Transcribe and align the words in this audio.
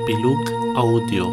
Epilog 0.00 0.48
audio 0.74 1.24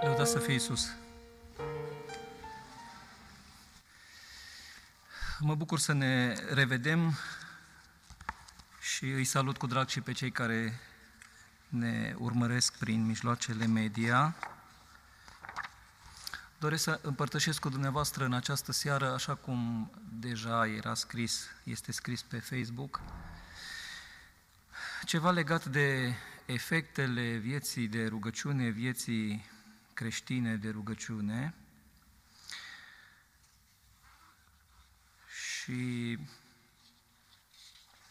Lăudați 0.00 0.30
să 0.30 0.38
fie 0.38 0.52
Iisus. 0.52 0.88
Mă 5.38 5.54
bucur 5.54 5.78
să 5.78 5.92
ne 5.92 6.34
revedem 6.50 7.14
și 8.80 9.04
îi 9.04 9.24
salut 9.24 9.56
cu 9.56 9.66
drag 9.66 9.88
și 9.88 10.00
pe 10.00 10.12
cei 10.12 10.30
care 10.30 10.80
ne 11.68 12.14
urmăresc 12.18 12.78
prin 12.78 13.06
mijloacele 13.06 13.66
media. 13.66 14.36
Doresc 16.62 16.82
să 16.82 17.00
împărtășesc 17.02 17.60
cu 17.60 17.68
dumneavoastră 17.68 18.24
în 18.24 18.32
această 18.32 18.72
seară, 18.72 19.12
așa 19.12 19.34
cum 19.34 19.90
deja 20.12 20.66
era 20.66 20.94
scris, 20.94 21.46
este 21.64 21.92
scris 21.92 22.22
pe 22.22 22.38
Facebook, 22.38 23.00
ceva 25.04 25.30
legat 25.30 25.64
de 25.64 26.14
efectele 26.46 27.36
vieții 27.36 27.88
de 27.88 28.06
rugăciune, 28.06 28.68
vieții 28.68 29.44
creștine 29.94 30.56
de 30.56 30.70
rugăciune. 30.70 31.54
Și 35.28 36.18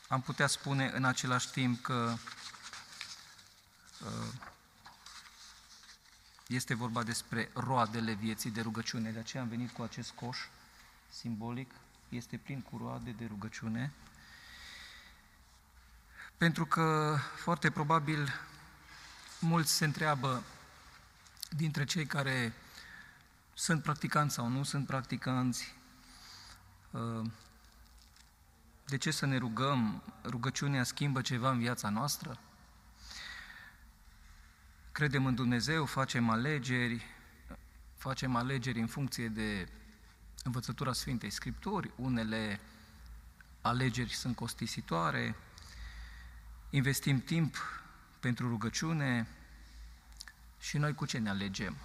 am 0.07 0.21
putea 0.21 0.47
spune 0.47 0.91
în 0.93 1.03
același 1.03 1.51
timp 1.51 1.81
că 1.81 2.13
uh, 4.05 4.33
este 6.55 6.73
vorba 6.73 7.03
despre 7.03 7.49
roadele 7.53 8.13
vieții 8.13 8.51
de 8.51 8.61
rugăciune. 8.61 9.11
De 9.11 9.19
aceea 9.19 9.43
am 9.43 9.49
venit 9.49 9.71
cu 9.71 9.81
acest 9.81 10.11
coș 10.11 10.37
simbolic, 11.09 11.71
este 12.09 12.37
plin 12.37 12.61
cu 12.61 12.77
roade 12.77 13.11
de 13.11 13.25
rugăciune, 13.25 13.91
pentru 16.37 16.65
că 16.65 17.17
foarte 17.35 17.71
probabil 17.71 18.29
mulți 19.39 19.71
se 19.71 19.85
întreabă 19.85 20.43
dintre 21.49 21.85
cei 21.85 22.05
care 22.05 22.53
sunt 23.53 23.83
practicanți 23.83 24.33
sau 24.33 24.47
nu 24.47 24.63
sunt 24.63 24.85
practicanți, 24.87 25.75
uh, 26.91 27.25
de 28.85 28.97
ce 28.97 29.11
să 29.11 29.25
ne 29.25 29.37
rugăm? 29.37 30.03
Rugăciunea 30.23 30.83
schimbă 30.83 31.21
ceva 31.21 31.51
în 31.51 31.59
viața 31.59 31.89
noastră? 31.89 32.39
Credem 35.01 35.25
în 35.25 35.35
Dumnezeu, 35.35 35.85
facem 35.85 36.29
alegeri, 36.29 37.05
facem 37.97 38.35
alegeri 38.35 38.79
în 38.79 38.87
funcție 38.87 39.27
de 39.27 39.67
învățătura 40.43 40.93
Sfintei 40.93 41.29
Scripturi, 41.29 41.91
unele 41.95 42.59
alegeri 43.61 44.13
sunt 44.13 44.35
costisitoare, 44.35 45.35
investim 46.69 47.21
timp 47.21 47.55
pentru 48.19 48.47
rugăciune 48.47 49.27
și 50.59 50.77
noi 50.77 50.93
cu 50.93 51.05
ce 51.05 51.17
ne 51.17 51.29
alegem? 51.29 51.77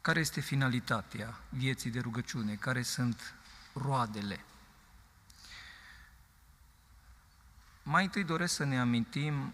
Care 0.00 0.20
este 0.20 0.40
finalitatea 0.40 1.40
vieții 1.48 1.90
de 1.90 2.00
rugăciune? 2.00 2.54
Care 2.54 2.82
sunt 2.82 3.34
roadele? 3.72 4.44
Mai 7.82 8.04
întâi 8.04 8.24
doresc 8.24 8.54
să 8.54 8.64
ne 8.64 8.78
amintim 8.78 9.52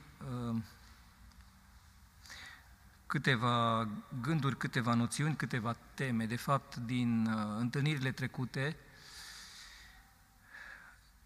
uh, 0.49 0.63
câteva 3.11 3.89
gânduri, 4.21 4.57
câteva 4.57 4.95
noțiuni, 4.95 5.37
câteva 5.37 5.77
teme. 5.95 6.27
De 6.27 6.37
fapt, 6.37 6.77
din 6.77 7.27
uh, 7.27 7.57
întâlnirile 7.59 8.13
trecute, 8.13 8.77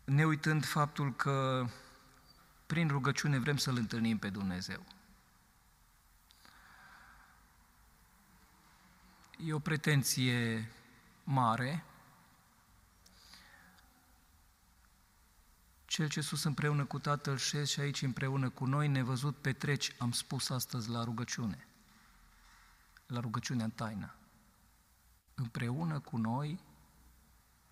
ne 0.05 0.25
uitând 0.25 0.65
faptul 0.65 1.15
că 1.15 1.67
prin 2.67 2.89
rugăciune 2.89 3.39
vrem 3.39 3.57
să-L 3.57 3.77
întâlnim 3.77 4.19
pe 4.19 4.29
Dumnezeu. 4.31 4.85
E 9.39 9.53
o 9.53 9.59
pretenție 9.59 10.71
mare. 11.25 11.85
Cel 15.85 16.09
ce 16.09 16.21
sus 16.21 16.45
împreună 16.45 16.85
cu 16.85 16.99
Tatăl 16.99 17.37
șez 17.37 17.69
și 17.69 17.81
aici 17.81 18.03
împreună 18.03 18.49
cu 18.49 18.65
noi, 18.65 18.89
nevăzut 18.89 19.37
petreci, 19.37 19.93
am 19.99 20.13
spus 20.13 20.51
astăzi 20.51 20.91
la 20.91 21.05
rugăciune 21.05 21.69
la 23.07 23.21
rugăciunea 23.21 23.65
în 23.65 23.71
taină. 23.71 24.15
Împreună 25.35 26.01
cu 26.01 26.17
noi, 26.17 26.61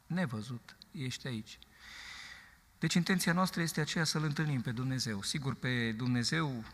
nevăzut, 0.07 0.77
ești 0.91 1.27
aici. 1.27 1.59
Deci 2.79 2.95
intenția 2.95 3.33
noastră 3.33 3.63
este 3.63 3.81
aceea 3.81 4.05
să-L 4.05 4.23
întâlnim 4.23 4.61
pe 4.61 4.73
Dumnezeu. 4.73 5.23
Sigur, 5.23 5.55
pe 5.55 5.93
Dumnezeu 5.93 6.65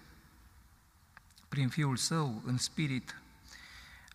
prin 1.48 1.68
Fiul 1.68 1.96
Său, 1.96 2.42
în 2.44 2.56
spirit. 2.56 3.20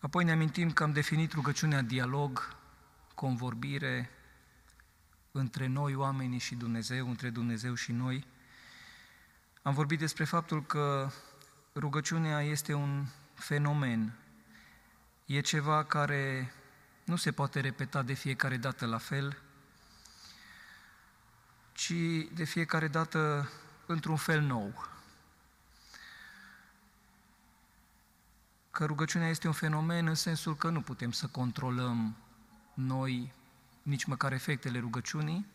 Apoi 0.02 0.24
ne 0.24 0.32
amintim 0.32 0.72
că 0.72 0.84
am 0.84 0.92
definit 0.92 1.32
rugăciunea 1.32 1.82
dialog, 1.82 2.56
convorbire 3.16 4.10
între 5.32 5.68
noi, 5.68 5.96
oamenii 5.96 6.40
și 6.40 6.56
Dumnezeu, 6.56 7.10
între 7.10 7.30
Dumnezeu 7.30 7.74
și 7.74 7.92
noi. 7.92 8.26
Am 9.62 9.74
vorbit 9.74 10.00
despre 10.00 10.24
faptul 10.24 10.66
că 10.66 11.12
rugăciunea 11.76 12.42
este 12.42 12.74
un 12.74 13.06
fenomen 13.34 14.18
e 15.26 15.42
ceva 15.42 15.84
care 15.84 16.54
nu 17.04 17.16
se 17.16 17.32
poate 17.32 17.60
repeta 17.60 18.02
de 18.02 18.14
fiecare 18.14 18.58
dată 18.58 18.86
la 18.86 18.98
fel, 18.98 19.42
ci 21.72 21.94
de 22.34 22.44
fiecare 22.44 22.88
dată 22.88 23.50
într-un 23.86 24.16
fel 24.16 24.42
nou. 24.42 24.88
Că 28.72 28.86
rugăciunea 28.86 29.30
este 29.30 29.48
un 29.48 29.54
fenomen 29.54 30.08
în 30.08 30.16
sensul 30.16 30.56
că 30.56 30.70
nu 30.70 30.82
putem 30.82 31.12
să 31.12 31.28
controlăm 31.28 32.18
noi 32.74 33.34
nici 33.82 34.04
măcar 34.04 34.32
efectele 34.32 34.80
rugăciunii 34.80 35.46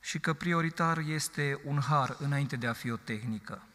și 0.00 0.20
că 0.20 0.32
prioritar 0.32 0.98
este 0.98 1.60
un 1.64 1.80
har 1.80 2.16
înainte 2.18 2.56
de 2.56 2.66
a 2.66 2.72
fi 2.72 2.90
o 2.90 2.96
tehnică. 2.96 3.67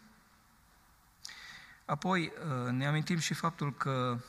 Apoi 1.86 2.32
uh, 2.66 2.72
ne 2.72 2.88
amintim 2.88 3.18
și 3.18 3.34
faptul 3.34 3.74
că 3.74 4.20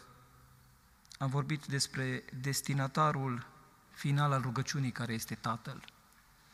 am 1.19 1.28
vorbit 1.31 1.66
despre 1.66 2.25
destinatarul 2.41 3.47
final 3.92 4.32
al 4.32 4.41
rugăciunii 4.41 4.91
care 4.91 5.12
este 5.12 5.34
Tatăl. 5.34 5.84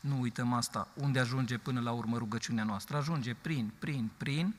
Nu 0.00 0.20
uităm 0.20 0.52
asta. 0.52 0.88
Unde 0.94 1.18
ajunge 1.18 1.58
până 1.58 1.80
la 1.80 1.92
urmă 1.92 2.18
rugăciunea 2.18 2.64
noastră? 2.64 2.96
Ajunge 2.96 3.34
prin, 3.34 3.72
prin, 3.78 4.10
prin, 4.16 4.54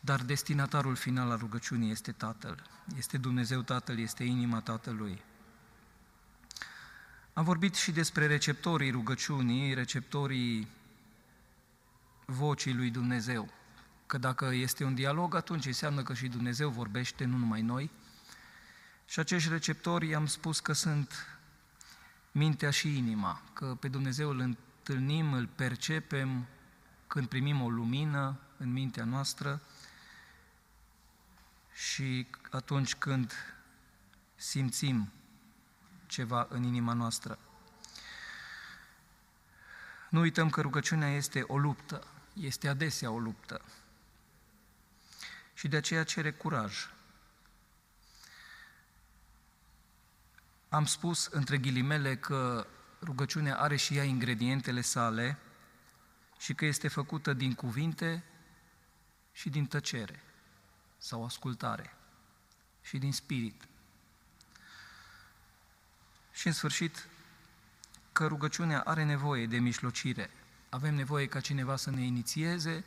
dar 0.00 0.20
destinatarul 0.20 0.94
final 0.94 1.30
al 1.30 1.38
rugăciunii 1.38 1.90
este 1.90 2.12
Tatăl. 2.12 2.62
Este 2.96 3.18
Dumnezeu 3.18 3.60
Tatăl, 3.60 3.98
este 3.98 4.24
inima 4.24 4.60
Tatălui. 4.60 5.22
Am 7.32 7.44
vorbit 7.44 7.74
și 7.74 7.92
despre 7.92 8.26
receptorii 8.26 8.90
rugăciunii, 8.90 9.74
receptorii 9.74 10.68
vocii 12.24 12.74
lui 12.74 12.90
Dumnezeu. 12.90 13.52
Că 14.12 14.18
dacă 14.18 14.44
este 14.44 14.84
un 14.84 14.94
dialog, 14.94 15.34
atunci 15.34 15.66
înseamnă 15.66 16.02
că 16.02 16.14
și 16.14 16.28
Dumnezeu 16.28 16.70
vorbește, 16.70 17.24
nu 17.24 17.36
numai 17.36 17.62
noi. 17.62 17.90
Și 19.06 19.18
acești 19.18 19.48
receptori 19.48 20.14
am 20.14 20.26
spus 20.26 20.60
că 20.60 20.72
sunt 20.72 21.38
mintea 22.32 22.70
și 22.70 22.96
inima, 22.96 23.42
că 23.52 23.76
pe 23.80 23.88
Dumnezeu 23.88 24.30
îl 24.30 24.38
întâlnim, 24.38 25.32
îl 25.32 25.46
percepem 25.46 26.46
când 27.06 27.28
primim 27.28 27.62
o 27.62 27.70
lumină 27.70 28.38
în 28.56 28.72
mintea 28.72 29.04
noastră 29.04 29.60
și 31.74 32.26
atunci 32.50 32.94
când 32.94 33.32
simțim 34.34 35.12
ceva 36.06 36.46
în 36.50 36.62
inima 36.62 36.92
noastră. 36.92 37.38
Nu 40.10 40.20
uităm 40.20 40.50
că 40.50 40.60
rugăciunea 40.60 41.08
este 41.08 41.44
o 41.46 41.58
luptă, 41.58 42.06
este 42.32 42.68
adesea 42.68 43.10
o 43.10 43.18
luptă 43.18 43.60
și 45.62 45.68
de 45.68 45.76
aceea 45.76 46.04
cere 46.04 46.32
curaj. 46.32 46.88
Am 50.68 50.86
spus 50.86 51.26
între 51.26 51.58
ghilimele 51.58 52.16
că 52.16 52.66
rugăciunea 53.02 53.58
are 53.58 53.76
și 53.76 53.96
ea 53.96 54.04
ingredientele 54.04 54.80
sale 54.80 55.38
și 56.38 56.54
că 56.54 56.64
este 56.64 56.88
făcută 56.88 57.32
din 57.32 57.54
cuvinte 57.54 58.24
și 59.32 59.50
din 59.50 59.66
tăcere 59.66 60.22
sau 60.98 61.24
ascultare 61.24 61.94
și 62.80 62.98
din 62.98 63.12
spirit. 63.12 63.62
Și 66.32 66.46
în 66.46 66.52
sfârșit, 66.52 67.06
că 68.12 68.26
rugăciunea 68.26 68.80
are 68.80 69.04
nevoie 69.04 69.46
de 69.46 69.58
mișlocire. 69.58 70.30
Avem 70.68 70.94
nevoie 70.94 71.26
ca 71.26 71.40
cineva 71.40 71.76
să 71.76 71.90
ne 71.90 72.02
inițieze 72.02 72.84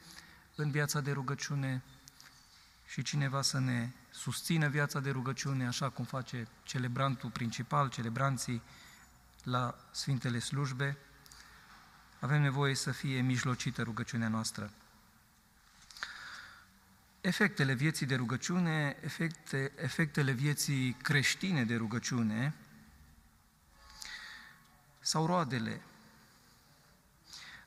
în 0.55 0.71
viața 0.71 1.01
de 1.01 1.11
rugăciune, 1.11 1.83
și 2.95 3.01
cineva 3.01 3.41
să 3.41 3.59
ne 3.59 3.89
susțină 4.09 4.67
viața 4.67 4.99
de 4.99 5.11
rugăciune, 5.11 5.67
așa 5.67 5.89
cum 5.89 6.05
face 6.05 6.47
celebrantul 6.63 7.29
principal, 7.29 7.89
celebranții 7.89 8.61
la 9.43 9.75
Sfintele 9.91 10.39
Slujbe, 10.39 10.97
avem 12.19 12.41
nevoie 12.41 12.75
să 12.75 12.91
fie 12.91 13.21
mijlocită 13.21 13.81
rugăciunea 13.81 14.27
noastră. 14.27 14.71
Efectele 17.21 17.73
vieții 17.73 18.05
de 18.05 18.15
rugăciune, 18.15 18.97
efecte, 19.01 19.71
efectele 19.75 20.31
vieții 20.31 20.93
creștine 20.93 21.65
de 21.65 21.75
rugăciune 21.75 22.53
sau 24.99 25.25
roadele. 25.25 25.81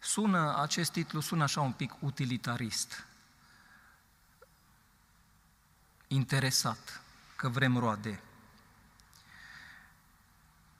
Sună, 0.01 0.57
acest 0.57 0.93
titlu 0.93 1.21
sună 1.21 1.43
așa 1.43 1.61
un 1.61 1.73
pic 1.73 1.93
utilitarist, 2.01 3.07
interesat, 6.09 7.03
că 7.37 7.49
vrem 7.49 7.77
roade. 7.77 8.21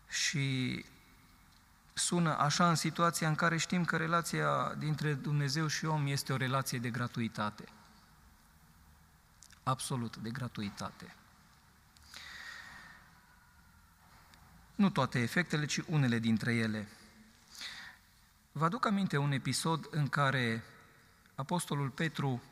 Și 0.09 0.85
sună 1.93 2.37
așa 2.37 2.69
în 2.69 2.75
situația 2.75 3.29
în 3.29 3.35
care 3.35 3.57
știm 3.57 3.85
că 3.85 3.97
relația 3.97 4.75
dintre 4.75 5.15
Dumnezeu 5.15 5.67
și 5.67 5.85
om 5.85 6.07
este 6.07 6.33
o 6.33 6.37
relație 6.37 6.79
de 6.79 6.91
gratuitate. 6.91 7.65
Absolut 9.63 10.17
de 10.17 10.31
gratuitate. 10.31 11.15
Nu 14.75 14.91
toate 14.91 15.19
efectele, 15.19 15.67
ci 15.67 15.81
unele 15.87 16.19
dintre 16.19 16.55
ele. 16.55 16.89
Vă 18.53 18.65
aduc 18.65 18.87
aminte 18.87 19.17
un 19.17 19.33
episod 19.33 19.87
în 19.91 20.09
care 20.09 20.65
Apostolul 21.35 21.89
Petru, 21.89 22.43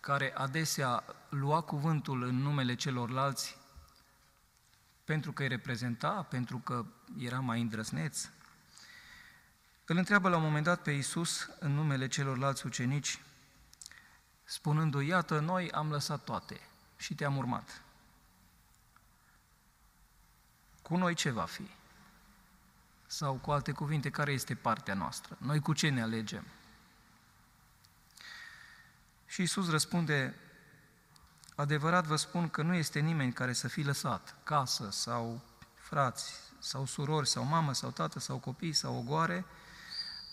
care 0.00 0.34
adesea 0.34 1.04
lua 1.28 1.60
cuvântul 1.60 2.22
în 2.22 2.36
numele 2.36 2.74
celorlalți, 2.74 3.58
pentru 5.04 5.32
că 5.32 5.42
îi 5.42 5.48
reprezenta, 5.48 6.10
pentru 6.22 6.58
că 6.58 6.84
era 7.18 7.40
mai 7.40 7.60
îndrăsneț, 7.60 8.28
îl 9.84 9.96
întreabă 9.96 10.28
la 10.28 10.36
un 10.36 10.42
moment 10.42 10.64
dat 10.64 10.82
pe 10.82 10.90
Iisus 10.90 11.50
în 11.58 11.74
numele 11.74 12.08
celorlalți 12.08 12.66
ucenici, 12.66 13.22
spunându-i, 14.44 15.06
iată, 15.06 15.38
noi 15.38 15.70
am 15.70 15.90
lăsat 15.90 16.24
toate 16.24 16.60
și 16.96 17.14
te-am 17.14 17.36
urmat. 17.36 17.82
Cu 20.82 20.96
noi 20.96 21.14
ce 21.14 21.30
va 21.30 21.44
fi? 21.44 21.68
Sau 23.06 23.34
cu 23.34 23.50
alte 23.50 23.72
cuvinte, 23.72 24.10
care 24.10 24.32
este 24.32 24.54
partea 24.54 24.94
noastră? 24.94 25.36
Noi 25.40 25.60
cu 25.60 25.72
ce 25.72 25.88
ne 25.88 26.02
alegem? 26.02 26.44
Și 29.30 29.40
Iisus 29.40 29.70
răspunde, 29.70 30.34
adevărat 31.54 32.06
vă 32.06 32.16
spun 32.16 32.48
că 32.48 32.62
nu 32.62 32.74
este 32.74 33.00
nimeni 33.00 33.32
care 33.32 33.52
să 33.52 33.68
fi 33.68 33.82
lăsat 33.82 34.36
casă 34.42 34.88
sau 34.90 35.42
frați 35.74 36.32
sau 36.58 36.86
surori 36.86 37.28
sau 37.28 37.44
mamă 37.44 37.72
sau 37.72 37.90
tată 37.90 38.18
sau 38.18 38.38
copii 38.38 38.72
sau 38.72 38.96
ogoare 38.96 39.44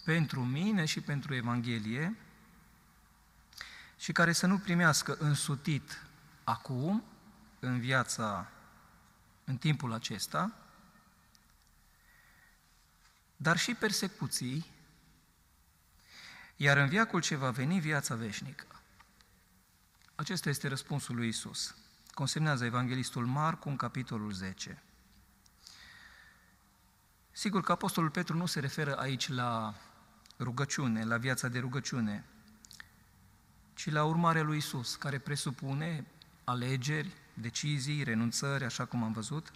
pentru 0.06 0.44
mine 0.44 0.86
și 0.86 1.02
pentru 1.02 1.36
Evanghelie 1.36 2.16
și 3.98 4.12
care 4.12 4.32
să 4.32 4.46
nu 4.46 4.58
primească 4.58 5.16
însutit 5.20 6.02
acum, 6.44 7.04
în 7.60 7.80
viața, 7.80 8.52
în 9.44 9.58
timpul 9.58 9.94
acesta, 9.94 10.52
dar 13.36 13.58
și 13.58 13.74
persecuții, 13.74 14.72
iar 16.56 16.78
în 16.78 16.88
viacul 16.88 17.22
ce 17.22 17.36
va 17.36 17.52
veni 17.52 17.80
viața 17.80 18.16
veșnică. 18.16 18.77
Acesta 20.20 20.50
este 20.50 20.68
răspunsul 20.68 21.16
lui 21.16 21.28
Isus. 21.28 21.76
Consemnează 22.14 22.66
Evanghelistul 22.66 23.26
Marcu 23.26 23.70
în 23.70 23.76
capitolul 23.76 24.32
10. 24.32 24.84
Sigur 27.32 27.62
că 27.62 27.72
Apostolul 27.72 28.10
Petru 28.10 28.38
nu 28.38 28.46
se 28.46 28.60
referă 28.60 28.96
aici 28.96 29.30
la 29.30 29.74
rugăciune, 30.40 31.04
la 31.04 31.18
viața 31.18 31.48
de 31.48 31.60
rugăciune, 31.60 32.26
ci 33.74 33.90
la 33.90 34.04
urmarea 34.04 34.44
lui 34.44 34.58
Isus, 34.58 34.96
care 34.96 35.18
presupune 35.18 36.06
alegeri, 36.44 37.12
decizii, 37.34 38.04
renunțări, 38.04 38.64
așa 38.64 38.86
cum 38.86 39.04
am 39.04 39.12
văzut. 39.12 39.52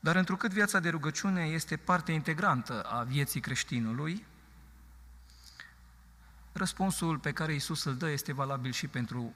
Dar 0.00 0.16
întrucât 0.16 0.52
viața 0.52 0.80
de 0.80 0.88
rugăciune 0.88 1.44
este 1.44 1.76
parte 1.76 2.12
integrantă 2.12 2.82
a 2.82 3.02
vieții 3.02 3.40
creștinului, 3.40 4.24
răspunsul 6.54 7.18
pe 7.18 7.32
care 7.32 7.54
Isus 7.54 7.84
îl 7.84 7.96
dă 7.96 8.10
este 8.10 8.32
valabil 8.32 8.72
și 8.72 8.86
pentru 8.86 9.34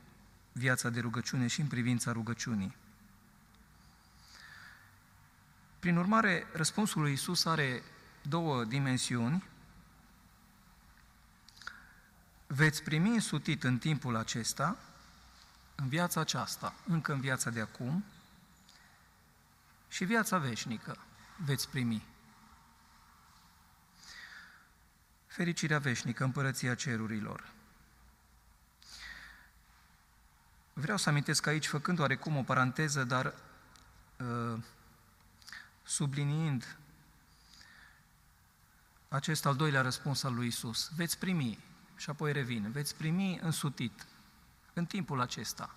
viața 0.52 0.88
de 0.90 1.00
rugăciune 1.00 1.46
și 1.46 1.60
în 1.60 1.66
privința 1.66 2.12
rugăciunii. 2.12 2.76
Prin 5.78 5.96
urmare, 5.96 6.46
răspunsul 6.52 7.02
lui 7.02 7.12
Isus 7.12 7.44
are 7.44 7.82
două 8.22 8.64
dimensiuni. 8.64 9.44
Veți 12.46 12.82
primi 12.82 13.08
însutit 13.08 13.64
în 13.64 13.78
timpul 13.78 14.16
acesta, 14.16 14.76
în 15.74 15.88
viața 15.88 16.20
aceasta, 16.20 16.74
încă 16.86 17.12
în 17.12 17.20
viața 17.20 17.50
de 17.50 17.60
acum, 17.60 18.04
și 19.88 20.04
viața 20.04 20.38
veșnică 20.38 20.96
veți 21.44 21.68
primi. 21.68 22.06
Fericirea 25.38 25.78
veșnică, 25.78 26.24
împărăția 26.24 26.74
cerurilor. 26.74 27.52
Vreau 30.72 30.96
să 30.96 31.08
amintesc 31.08 31.46
aici, 31.46 31.66
făcând 31.66 31.98
oarecum 31.98 32.36
o 32.36 32.42
paranteză, 32.42 33.04
dar 33.04 33.34
uh, 34.16 34.62
subliniind 35.82 36.76
acest 39.08 39.46
al 39.46 39.56
doilea 39.56 39.80
răspuns 39.80 40.22
al 40.22 40.34
lui 40.34 40.46
Isus. 40.46 40.90
Veți 40.96 41.18
primi, 41.18 41.58
și 41.96 42.10
apoi 42.10 42.32
revin, 42.32 42.70
veți 42.70 42.94
primi 42.94 43.38
însutit 43.42 44.06
în 44.72 44.86
timpul 44.86 45.20
acesta 45.20 45.74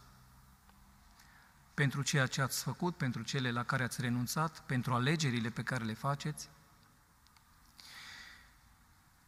pentru 1.74 2.02
ceea 2.02 2.28
ce 2.28 2.42
ați 2.42 2.64
făcut, 2.64 2.96
pentru 2.96 3.22
cele 3.22 3.52
la 3.52 3.64
care 3.64 3.84
ați 3.84 4.02
renunțat, 4.02 4.60
pentru 4.60 4.94
alegerile 4.94 5.50
pe 5.50 5.64
care 5.64 5.84
le 5.84 5.94
faceți 5.94 6.50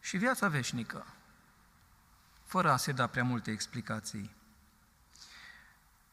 și 0.03 0.17
viața 0.17 0.47
veșnică, 0.47 1.05
fără 2.43 2.71
a 2.71 2.77
se 2.77 2.91
da 2.91 3.07
prea 3.07 3.23
multe 3.23 3.51
explicații. 3.51 4.35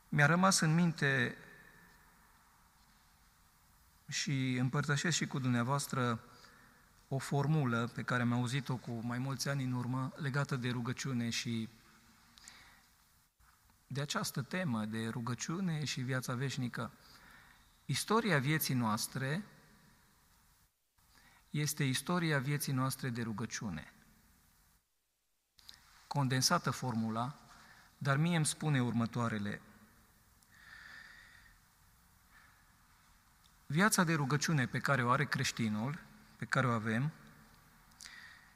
Mi-a 0.09 0.27
rămas 0.27 0.61
în 0.61 0.75
minte 0.75 1.37
și 4.09 4.57
împărtășesc 4.57 5.17
și 5.17 5.27
cu 5.27 5.39
dumneavoastră 5.39 6.21
o 7.09 7.19
formulă 7.19 7.91
pe 7.95 8.03
care 8.03 8.23
am 8.23 8.33
auzit-o 8.33 8.77
cu 8.77 8.91
mai 8.91 9.19
mulți 9.19 9.49
ani 9.49 9.65
în 9.65 9.73
urmă, 9.73 10.13
legată 10.17 10.57
de 10.57 10.71
rugăciune 10.71 11.31
și 11.31 11.69
de 13.87 14.01
această 14.01 14.43
temă 14.43 14.85
de 14.85 15.09
rugăciune 15.09 15.85
și 15.85 16.01
viața 16.01 16.35
veșnică. 16.35 16.93
Istoria 17.85 18.39
vieții 18.39 18.75
noastre 18.75 19.45
este 21.51 21.85
istoria 21.85 22.39
vieții 22.39 22.73
noastre 22.73 23.09
de 23.09 23.23
rugăciune. 23.23 23.93
Condensată 26.07 26.71
formula, 26.71 27.39
dar 27.99 28.17
mie 28.17 28.37
îmi 28.37 28.47
spune 28.47 28.83
următoarele. 28.83 29.61
Viața 33.67 34.05
de 34.05 34.15
rugăciune 34.15 34.67
pe 34.67 34.79
care 34.79 35.03
o 35.03 35.11
are 35.11 35.25
creștinul, 35.25 35.99
pe 36.37 36.45
care 36.45 36.67
o 36.67 36.71
avem, 36.71 37.13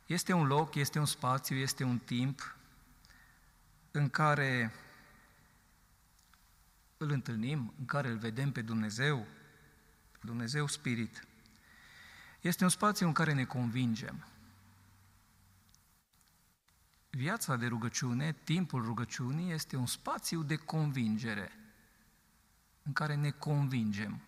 este 0.07 0.33
un 0.33 0.47
loc, 0.47 0.75
este 0.75 0.99
un 0.99 1.07
spațiu, 1.07 1.57
este 1.57 1.85
un 1.85 1.99
timp 1.99 2.57
în 3.91 4.11
care 4.11 4.73
îl 6.97 7.11
întâlnim, 7.11 7.75
în 7.79 7.85
care 7.85 8.09
îl 8.09 8.19
vedem 8.19 8.53
pe 8.53 8.63
Dumnezeu, 8.63 9.27
Dumnezeu 10.21 10.67
Spirit. 10.67 11.27
Este 12.45 12.65
un 12.65 12.71
spațiu 12.71 13.07
în 13.07 13.13
care 13.13 13.33
ne 13.33 13.45
convingem. 13.45 14.27
Viața 17.11 17.57
de 17.57 17.67
rugăciune, 17.67 18.33
timpul 18.45 18.83
rugăciunii, 18.83 19.53
este 19.53 19.77
un 19.77 19.87
spațiu 19.87 20.43
de 20.43 20.57
convingere, 20.57 21.53
în 22.83 22.93
care 22.93 23.15
ne 23.15 23.31
convingem 23.31 24.21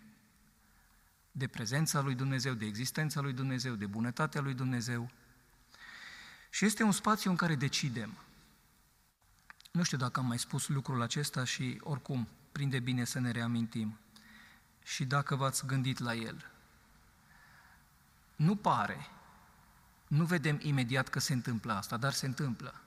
de 1.32 1.46
prezența 1.46 2.00
lui 2.00 2.14
Dumnezeu, 2.14 2.54
de 2.54 2.64
existența 2.64 3.20
lui 3.20 3.32
Dumnezeu, 3.32 3.74
de 3.74 3.86
bunătatea 3.86 4.40
lui 4.40 4.54
Dumnezeu. 4.54 5.10
Și 6.50 6.64
este 6.64 6.82
un 6.82 6.92
spațiu 6.92 7.30
în 7.30 7.36
care 7.36 7.54
decidem. 7.54 8.12
Nu 9.70 9.82
știu 9.82 9.98
dacă 9.98 10.20
am 10.20 10.26
mai 10.26 10.38
spus 10.38 10.68
lucrul 10.68 11.02
acesta 11.02 11.44
și 11.44 11.80
oricum 11.82 12.28
prinde 12.52 12.80
bine 12.80 13.04
să 13.04 13.18
ne 13.18 13.30
reamintim. 13.30 13.98
Și 14.84 15.04
dacă 15.04 15.34
v-ați 15.34 15.66
gândit 15.66 15.98
la 15.98 16.14
el, 16.14 16.50
nu 18.36 18.56
pare, 18.56 19.08
nu 20.06 20.24
vedem 20.24 20.58
imediat 20.62 21.08
că 21.08 21.18
se 21.18 21.32
întâmplă 21.32 21.72
asta, 21.72 21.96
dar 21.96 22.12
se 22.12 22.26
întâmplă. 22.26 22.80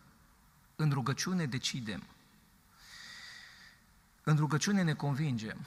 În 0.76 0.92
rugăciune 0.92 1.46
decidem. 1.46 2.04
În 4.24 4.38
rugăciune 4.38 4.82
ne 4.82 4.94
convingem. 4.94 5.66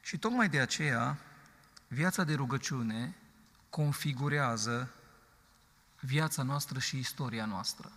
Și 0.00 0.18
tocmai 0.18 0.48
de 0.48 0.60
aceea, 0.60 1.18
viața 1.88 2.24
de 2.24 2.34
rugăciune 2.34 3.16
configurează 3.70 4.92
viața 6.00 6.42
noastră 6.42 6.78
și 6.78 6.98
istoria 6.98 7.44
noastră. 7.44 7.92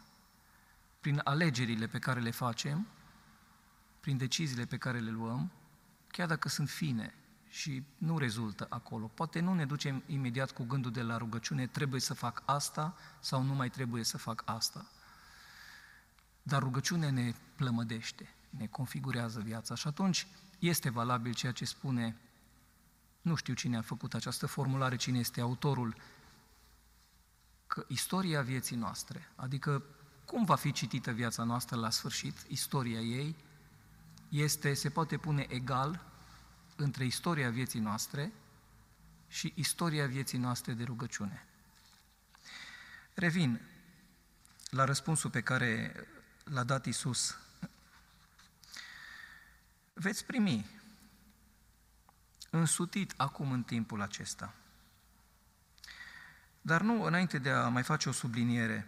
Prin 0.99 1.21
alegerile 1.23 1.87
pe 1.87 1.99
care 1.99 2.19
le 2.19 2.31
facem, 2.31 2.87
prin 3.99 4.17
deciziile 4.17 4.65
pe 4.65 4.77
care 4.77 4.99
le 4.99 5.11
luăm, 5.11 5.51
chiar 6.07 6.27
dacă 6.27 6.49
sunt 6.49 6.69
fine 6.69 7.13
și 7.55 7.83
nu 7.97 8.17
rezultă 8.17 8.67
acolo. 8.69 9.07
Poate 9.07 9.39
nu 9.39 9.53
ne 9.53 9.65
ducem 9.65 10.03
imediat 10.05 10.51
cu 10.51 10.63
gândul 10.63 10.91
de 10.91 11.01
la 11.01 11.17
rugăciune, 11.17 11.67
trebuie 11.67 11.99
să 11.99 12.13
fac 12.13 12.43
asta 12.45 12.95
sau 13.19 13.41
nu 13.41 13.53
mai 13.53 13.69
trebuie 13.69 14.03
să 14.03 14.17
fac 14.17 14.41
asta. 14.45 14.85
Dar 16.43 16.61
rugăciunea 16.61 17.11
ne 17.11 17.33
plămădește, 17.55 18.33
ne 18.49 18.67
configurează 18.67 19.39
viața 19.39 19.75
și 19.75 19.87
atunci 19.87 20.27
este 20.59 20.89
valabil 20.89 21.33
ceea 21.33 21.51
ce 21.51 21.65
spune, 21.65 22.17
nu 23.21 23.35
știu 23.35 23.53
cine 23.53 23.77
a 23.77 23.81
făcut 23.81 24.13
această 24.13 24.45
formulare, 24.45 24.95
cine 24.95 25.19
este 25.19 25.41
autorul, 25.41 25.95
că 27.67 27.85
istoria 27.87 28.41
vieții 28.41 28.75
noastre, 28.75 29.31
adică 29.35 29.83
cum 30.25 30.45
va 30.45 30.55
fi 30.55 30.71
citită 30.71 31.11
viața 31.11 31.43
noastră 31.43 31.75
la 31.75 31.89
sfârșit, 31.89 32.45
istoria 32.47 32.99
ei, 32.99 33.35
este, 34.29 34.73
se 34.73 34.89
poate 34.89 35.17
pune 35.17 35.45
egal 35.49 36.13
între 36.75 37.05
istoria 37.05 37.49
vieții 37.49 37.79
noastre 37.79 38.31
și 39.27 39.53
istoria 39.55 40.07
vieții 40.07 40.37
noastre 40.37 40.73
de 40.73 40.83
rugăciune. 40.83 41.45
Revin 43.13 43.61
la 44.69 44.83
răspunsul 44.83 45.29
pe 45.29 45.41
care 45.41 45.95
l-a 46.43 46.63
dat 46.63 46.85
Isus. 46.85 47.37
Veți 49.93 50.25
primi 50.25 50.69
însutit 52.49 53.13
acum 53.17 53.51
în 53.51 53.63
timpul 53.63 54.01
acesta. 54.01 54.53
Dar 56.61 56.81
nu 56.81 57.03
înainte 57.03 57.37
de 57.37 57.49
a 57.49 57.67
mai 57.67 57.83
face 57.83 58.09
o 58.09 58.11
subliniere, 58.11 58.87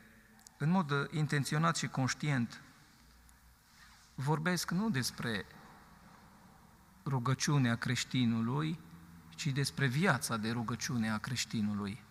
în 0.58 0.70
mod 0.70 1.10
intenționat 1.12 1.75
și 1.75 1.88
conștient, 1.88 2.62
vorbesc 4.15 4.72
nu 4.72 4.89
despre 4.89 5.46
rugăciunea 7.08 7.76
creștinului, 7.76 8.80
ci 9.36 9.48
despre 9.48 9.88
viața 9.88 10.38
de 10.38 10.52
rugăciune 10.52 11.10
a 11.10 11.18
creștinului. 11.18 12.02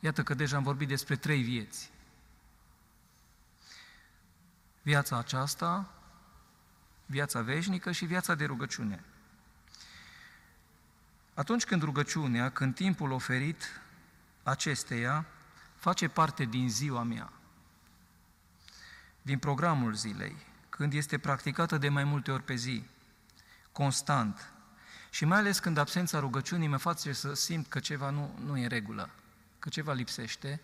Iată 0.00 0.22
că 0.22 0.34
deja 0.34 0.56
am 0.56 0.62
vorbit 0.62 0.88
despre 0.88 1.16
trei 1.16 1.42
vieți. 1.42 1.90
Viața 4.82 5.18
aceasta, 5.18 5.94
viața 7.06 7.40
veșnică 7.40 7.92
și 7.92 8.04
viața 8.04 8.34
de 8.34 8.44
rugăciune. 8.44 9.04
Atunci 11.34 11.64
când 11.64 11.82
rugăciunea, 11.82 12.50
când 12.50 12.74
timpul 12.74 13.10
oferit 13.10 13.80
acesteia, 14.42 15.26
face 15.74 16.08
parte 16.08 16.44
din 16.44 16.70
ziua 16.70 17.02
mea, 17.02 17.32
din 19.22 19.38
programul 19.38 19.94
zilei, 19.94 20.36
când 20.68 20.92
este 20.92 21.18
practicată 21.18 21.78
de 21.78 21.88
mai 21.88 22.04
multe 22.04 22.30
ori 22.30 22.42
pe 22.42 22.54
zi, 22.54 22.84
constant, 23.78 24.52
și 25.10 25.24
mai 25.24 25.38
ales 25.38 25.58
când 25.58 25.76
absența 25.76 26.18
rugăciunii 26.18 26.68
mă 26.68 26.76
face 26.76 27.12
să 27.12 27.34
simt 27.34 27.66
că 27.66 27.78
ceva 27.78 28.10
nu, 28.10 28.38
nu 28.44 28.56
e 28.56 28.62
în 28.62 28.68
regulă, 28.68 29.10
că 29.58 29.68
ceva 29.68 29.92
lipsește, 29.92 30.60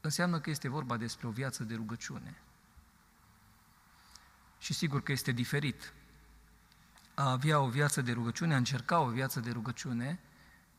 înseamnă 0.00 0.40
că 0.40 0.50
este 0.50 0.68
vorba 0.68 0.96
despre 0.96 1.26
o 1.26 1.30
viață 1.30 1.64
de 1.64 1.74
rugăciune. 1.74 2.34
Și 4.58 4.72
sigur 4.74 5.02
că 5.02 5.12
este 5.12 5.32
diferit. 5.32 5.92
A 7.14 7.30
avea 7.30 7.60
o 7.60 7.68
viață 7.68 8.02
de 8.02 8.12
rugăciune, 8.12 8.54
a 8.54 8.56
încerca 8.56 9.00
o 9.00 9.08
viață 9.08 9.40
de 9.40 9.50
rugăciune 9.50 10.20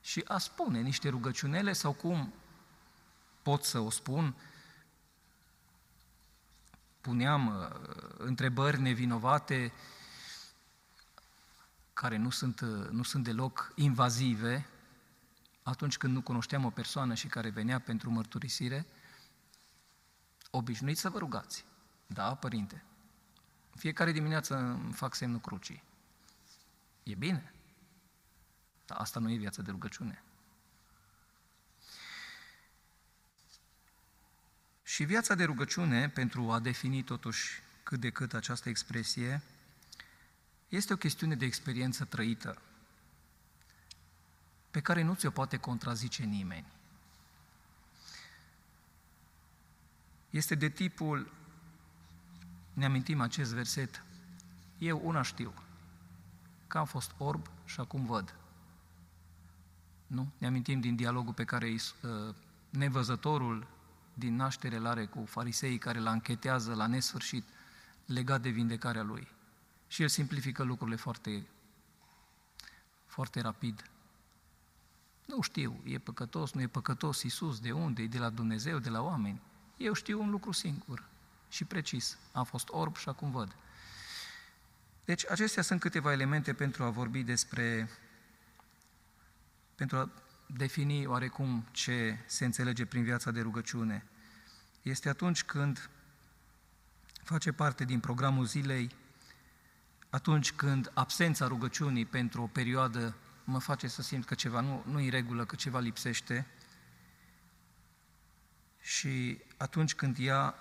și 0.01 0.23
a 0.27 0.37
spune 0.37 0.81
niște 0.81 1.09
rugăciunele 1.09 1.73
sau 1.73 1.93
cum 1.93 2.33
pot 3.41 3.63
să 3.63 3.79
o 3.79 3.89
spun, 3.89 4.35
puneam 7.01 7.47
uh, 7.47 7.67
întrebări 8.17 8.81
nevinovate 8.81 9.73
care 11.95 12.17
nu 12.17 12.29
sunt, 12.29 12.59
uh, 12.59 12.89
nu 12.89 13.03
sunt 13.03 13.23
deloc 13.23 13.71
invazive 13.75 14.67
atunci 15.63 15.97
când 15.97 16.13
nu 16.13 16.21
cunoșteam 16.21 16.65
o 16.65 16.69
persoană 16.69 17.13
și 17.13 17.27
care 17.27 17.49
venea 17.49 17.79
pentru 17.79 18.09
mărturisire, 18.09 18.85
obișnuiți 20.49 21.01
să 21.01 21.09
vă 21.09 21.17
rugați. 21.17 21.65
Da, 22.07 22.35
părinte. 22.35 22.83
Fiecare 23.75 24.11
dimineață 24.11 24.55
îmi 24.57 24.93
fac 24.93 25.15
semnul 25.15 25.39
crucii. 25.39 25.83
E 27.03 27.15
bine. 27.15 27.53
Dar 28.85 28.97
asta 28.97 29.19
nu 29.19 29.31
e 29.31 29.37
viața 29.37 29.61
de 29.61 29.71
rugăciune. 29.71 30.23
Și 34.83 35.03
viața 35.03 35.35
de 35.35 35.43
rugăciune, 35.43 36.09
pentru 36.09 36.51
a 36.51 36.59
defini 36.59 37.03
totuși 37.03 37.61
cât 37.83 37.99
de 37.99 38.09
cât 38.09 38.33
această 38.33 38.69
expresie, 38.69 39.41
este 40.69 40.93
o 40.93 40.97
chestiune 40.97 41.35
de 41.35 41.45
experiență 41.45 42.05
trăită, 42.05 42.61
pe 44.71 44.81
care 44.81 45.01
nu 45.01 45.13
ți-o 45.13 45.29
poate 45.29 45.57
contrazice 45.57 46.23
nimeni. 46.23 46.65
Este 50.29 50.55
de 50.55 50.69
tipul, 50.69 51.31
ne 52.73 52.85
amintim 52.85 53.21
acest 53.21 53.53
verset, 53.53 54.03
eu 54.77 55.01
una 55.03 55.21
știu, 55.21 55.53
că 56.67 56.77
am 56.77 56.85
fost 56.85 57.11
orb 57.17 57.49
și 57.65 57.79
acum 57.79 58.05
văd. 58.05 58.35
Nu? 60.07 60.31
Ne 60.37 60.47
amintim 60.47 60.79
din 60.79 60.95
dialogul 60.95 61.33
pe 61.33 61.43
care 61.43 61.67
uh, 61.67 62.35
nevăzătorul 62.69 63.67
din 64.13 64.35
naștere 64.35 64.75
îl 64.75 64.85
are 64.85 65.05
cu 65.05 65.25
fariseii 65.25 65.77
care 65.77 65.99
l 65.99 66.05
închetează 66.05 66.73
la 66.73 66.87
nesfârșit 66.87 67.43
legat 68.05 68.41
de 68.41 68.49
vindecarea 68.49 69.03
lui. 69.03 69.27
Și 69.95 70.01
el 70.01 70.07
simplifică 70.07 70.63
lucrurile 70.63 70.95
foarte, 70.95 71.45
foarte 73.05 73.41
rapid. 73.41 73.89
Nu 75.25 75.41
știu, 75.41 75.81
e 75.83 75.97
păcătos, 75.97 76.51
nu 76.51 76.61
e 76.61 76.67
păcătos 76.67 77.23
Iisus, 77.23 77.59
de 77.59 77.71
unde? 77.71 78.01
E 78.01 78.07
de 78.07 78.17
la 78.17 78.29
Dumnezeu, 78.29 78.79
de 78.79 78.89
la 78.89 79.01
oameni. 79.01 79.41
Eu 79.77 79.93
știu 79.93 80.21
un 80.21 80.29
lucru 80.29 80.51
singur 80.51 81.03
și 81.49 81.63
precis. 81.63 82.17
Am 82.31 82.43
fost 82.43 82.67
orb 82.69 82.95
și 82.95 83.09
acum 83.09 83.31
văd. 83.31 83.55
Deci 85.05 85.29
acestea 85.29 85.63
sunt 85.63 85.79
câteva 85.79 86.11
elemente 86.11 86.53
pentru 86.53 86.83
a 86.83 86.89
vorbi 86.89 87.23
despre, 87.23 87.89
pentru 89.75 89.97
a 89.97 90.09
defini 90.45 91.05
oarecum 91.05 91.65
ce 91.71 92.17
se 92.25 92.45
înțelege 92.45 92.85
prin 92.85 93.03
viața 93.03 93.31
de 93.31 93.41
rugăciune. 93.41 94.05
Este 94.81 95.09
atunci 95.09 95.43
când 95.43 95.89
face 97.23 97.51
parte 97.51 97.85
din 97.85 97.99
programul 97.99 98.45
zilei, 98.45 99.03
atunci 100.15 100.51
când 100.51 100.91
absența 100.93 101.47
rugăciunii 101.47 102.05
pentru 102.05 102.41
o 102.41 102.47
perioadă 102.47 103.15
mă 103.43 103.59
face 103.59 103.87
să 103.87 104.01
simt 104.01 104.25
că 104.25 104.35
ceva 104.35 104.59
nu, 104.59 104.83
nu 104.85 104.99
e 104.99 105.09
regulă, 105.09 105.45
că 105.45 105.55
ceva 105.55 105.79
lipsește, 105.79 106.47
și 108.81 109.37
atunci 109.57 109.95
când 109.95 110.17
ea 110.19 110.55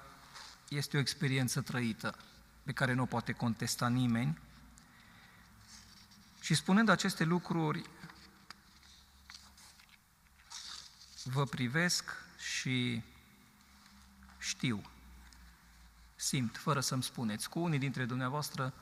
este 0.68 0.96
o 0.96 1.00
experiență 1.00 1.60
trăită 1.60 2.16
pe 2.62 2.72
care 2.72 2.92
nu 2.92 3.02
o 3.02 3.06
poate 3.06 3.32
contesta 3.32 3.88
nimeni. 3.88 4.38
Și 6.40 6.54
spunând 6.54 6.88
aceste 6.88 7.24
lucruri, 7.24 7.82
vă 11.24 11.44
privesc 11.44 12.04
și 12.38 13.02
știu, 14.38 14.82
simt, 16.16 16.56
fără 16.56 16.80
să-mi 16.80 17.02
spuneți. 17.02 17.48
Cu 17.48 17.58
unii 17.58 17.78
dintre 17.78 18.04
dumneavoastră 18.04 18.72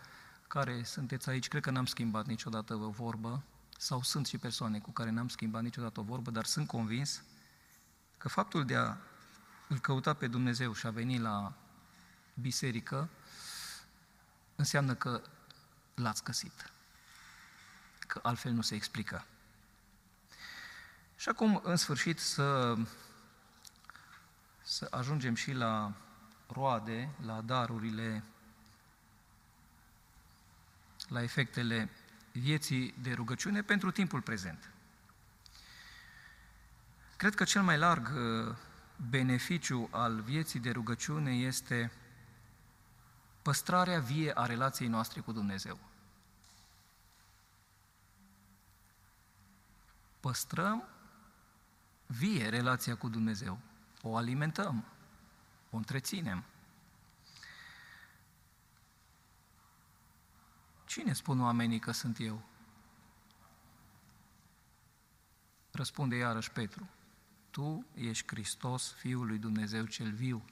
care 0.52 0.82
sunteți 0.82 1.28
aici, 1.28 1.48
cred 1.48 1.62
că 1.62 1.70
n-am 1.70 1.86
schimbat 1.86 2.26
niciodată 2.26 2.74
o 2.74 2.90
vorbă, 2.90 3.42
sau 3.78 4.02
sunt 4.02 4.26
și 4.26 4.38
persoane 4.38 4.78
cu 4.78 4.90
care 4.90 5.10
n-am 5.10 5.28
schimbat 5.28 5.62
niciodată 5.62 6.00
o 6.00 6.02
vorbă, 6.02 6.30
dar 6.30 6.44
sunt 6.44 6.66
convins 6.66 7.22
că 8.18 8.28
faptul 8.28 8.64
de 8.64 8.76
a 8.76 8.96
îl 9.68 9.78
căuta 9.78 10.14
pe 10.14 10.26
Dumnezeu 10.26 10.72
și 10.72 10.86
a 10.86 10.90
veni 10.90 11.18
la 11.18 11.52
biserică 12.34 13.08
înseamnă 14.56 14.94
că 14.94 15.22
l-ați 15.94 16.24
găsit. 16.24 16.70
Că 18.06 18.20
altfel 18.22 18.52
nu 18.52 18.62
se 18.62 18.74
explică. 18.74 19.24
Și 21.16 21.28
acum, 21.28 21.60
în 21.64 21.76
sfârșit, 21.76 22.18
să, 22.18 22.76
să 24.62 24.86
ajungem 24.90 25.34
și 25.34 25.52
la 25.52 25.92
roade, 26.46 27.14
la 27.24 27.40
darurile, 27.40 28.24
la 31.12 31.22
efectele 31.22 31.88
vieții 32.32 32.94
de 33.02 33.12
rugăciune 33.12 33.62
pentru 33.62 33.90
timpul 33.90 34.20
prezent. 34.20 34.70
Cred 37.16 37.34
că 37.34 37.44
cel 37.44 37.62
mai 37.62 37.78
larg 37.78 38.10
uh, 38.14 38.54
beneficiu 39.10 39.88
al 39.90 40.20
vieții 40.20 40.60
de 40.60 40.70
rugăciune 40.70 41.34
este 41.34 41.92
păstrarea 43.42 44.00
vie 44.00 44.32
a 44.34 44.46
relației 44.46 44.88
noastre 44.88 45.20
cu 45.20 45.32
Dumnezeu. 45.32 45.78
păstrăm 50.22 50.88
vie 52.06 52.48
relația 52.48 52.96
cu 52.96 53.08
Dumnezeu, 53.08 53.58
o 54.02 54.16
alimentăm, 54.16 54.84
o 55.70 55.76
întreținem. 55.76 56.44
Cine 60.92 61.12
spun 61.12 61.40
oamenii 61.40 61.78
că 61.78 61.90
sunt 61.90 62.16
eu? 62.20 62.42
Răspunde 65.70 66.16
iarăși 66.16 66.50
Petru. 66.50 66.88
Tu 67.50 67.86
ești 67.94 68.26
Hristos, 68.26 68.92
Fiul 68.92 69.26
lui 69.26 69.38
Dumnezeu 69.38 69.84
cel 69.84 70.10
viu. 70.10 70.44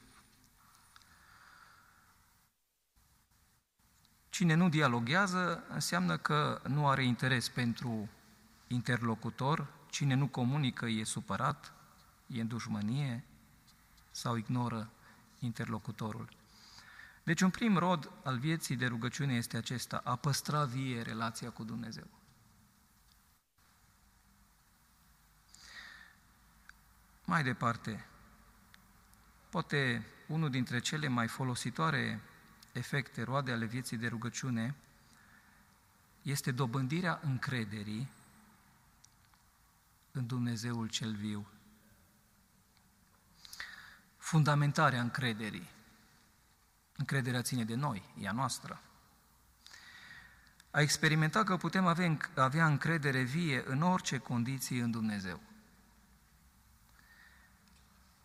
Cine 4.30 4.54
nu 4.54 4.68
dialoghează 4.68 5.64
înseamnă 5.68 6.16
că 6.16 6.62
nu 6.66 6.88
are 6.88 7.04
interes 7.04 7.49
pentru 7.49 8.09
interlocutor, 8.66 9.66
cine 9.90 10.14
nu 10.14 10.28
comunică 10.28 10.87
e 10.87 11.04
supărat, 11.04 11.73
e 12.26 12.40
în 12.40 12.49
dușmănie 12.49 13.25
sau 14.11 14.37
ignoră 14.37 14.90
interlocutorul. 15.38 16.39
Deci 17.30 17.40
un 17.40 17.50
prim 17.50 17.76
rod 17.76 18.10
al 18.22 18.38
vieții 18.38 18.76
de 18.76 18.87
rugăciune 18.87 19.34
este 19.34 19.56
acesta, 19.56 20.00
a 20.04 20.16
păstra 20.16 20.64
vie 20.64 21.02
relația 21.02 21.50
cu 21.50 21.64
Dumnezeu. 21.64 22.06
Mai 27.25 27.42
departe, 27.42 28.06
poate 29.49 30.06
unul 30.26 30.50
dintre 30.50 30.78
cele 30.78 31.08
mai 31.08 31.28
folositoare 31.28 32.20
efecte, 32.72 33.22
roade 33.22 33.52
ale 33.52 33.64
vieții 33.64 33.96
de 33.96 34.06
rugăciune, 34.06 34.75
este 36.22 36.50
dobândirea 36.50 37.20
încrederii 37.22 38.08
în 40.12 40.26
Dumnezeul 40.26 40.88
cel 40.88 41.14
viu. 41.14 41.46
Fundamentarea 44.16 45.00
încrederii. 45.00 45.78
Încrederea 47.00 47.42
ține 47.42 47.64
de 47.64 47.75
noi, 47.75 48.02
e 48.19 48.28
a 48.28 48.33
noastră. 48.33 48.80
A 50.71 50.80
experimenta 50.80 51.45
că 51.45 51.57
putem 51.57 51.87
avea, 51.87 52.16
avea 52.35 52.66
încredere 52.66 53.23
vie 53.23 53.62
în 53.66 53.83
orice 53.83 54.19
condiții 54.19 54.78
în 54.78 54.90
Dumnezeu. 54.90 55.40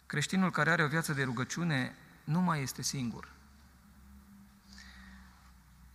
Creștinul 0.06 0.52
care 0.52 0.72
are 0.72 0.84
o 0.84 0.88
viață 0.88 1.14
de 1.14 1.24
rugăciune 1.24 1.96
nu 2.24 2.42
mai 2.42 2.62
este 2.62 2.82
singur. 2.82 3.32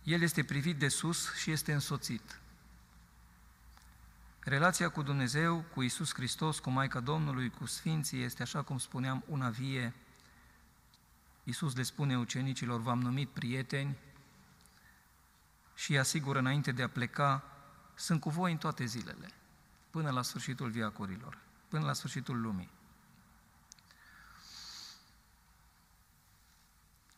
El 0.03 0.21
este 0.21 0.43
privit 0.43 0.77
de 0.77 0.87
sus 0.87 1.33
și 1.35 1.51
este 1.51 1.73
însoțit. 1.73 2.39
Relația 4.39 4.89
cu 4.89 5.01
Dumnezeu, 5.01 5.65
cu 5.73 5.81
Isus 5.81 6.13
Hristos, 6.13 6.59
cu 6.59 6.69
Maica 6.69 6.99
Domnului, 6.99 7.49
cu 7.49 7.65
Sfinții, 7.65 8.23
este, 8.23 8.41
așa 8.41 8.61
cum 8.61 8.77
spuneam, 8.77 9.23
una 9.27 9.49
vie. 9.49 9.93
Isus 11.43 11.75
le 11.75 11.83
spune 11.83 12.17
ucenicilor, 12.17 12.81
v-am 12.81 13.01
numit 13.01 13.29
prieteni 13.29 13.97
și 15.75 15.91
îi 15.91 15.99
asigură 15.99 16.39
înainte 16.39 16.71
de 16.71 16.83
a 16.83 16.89
pleca, 16.89 17.43
sunt 17.95 18.21
cu 18.21 18.29
voi 18.29 18.51
în 18.51 18.57
toate 18.57 18.85
zilele, 18.85 19.31
până 19.89 20.09
la 20.09 20.21
sfârșitul 20.21 20.69
viacurilor, 20.69 21.37
până 21.67 21.85
la 21.85 21.93
sfârșitul 21.93 22.41
lumii. 22.41 22.69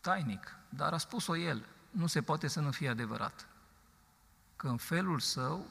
Tainic, 0.01 0.55
dar 0.69 0.93
a 0.93 0.97
spus-o 0.97 1.35
El, 1.35 1.65
nu 1.91 2.07
se 2.07 2.21
poate 2.21 2.47
să 2.47 2.59
nu 2.59 2.71
fie 2.71 2.89
adevărat. 2.89 3.47
Că 4.55 4.67
în 4.67 4.77
felul 4.77 5.19
său, 5.19 5.65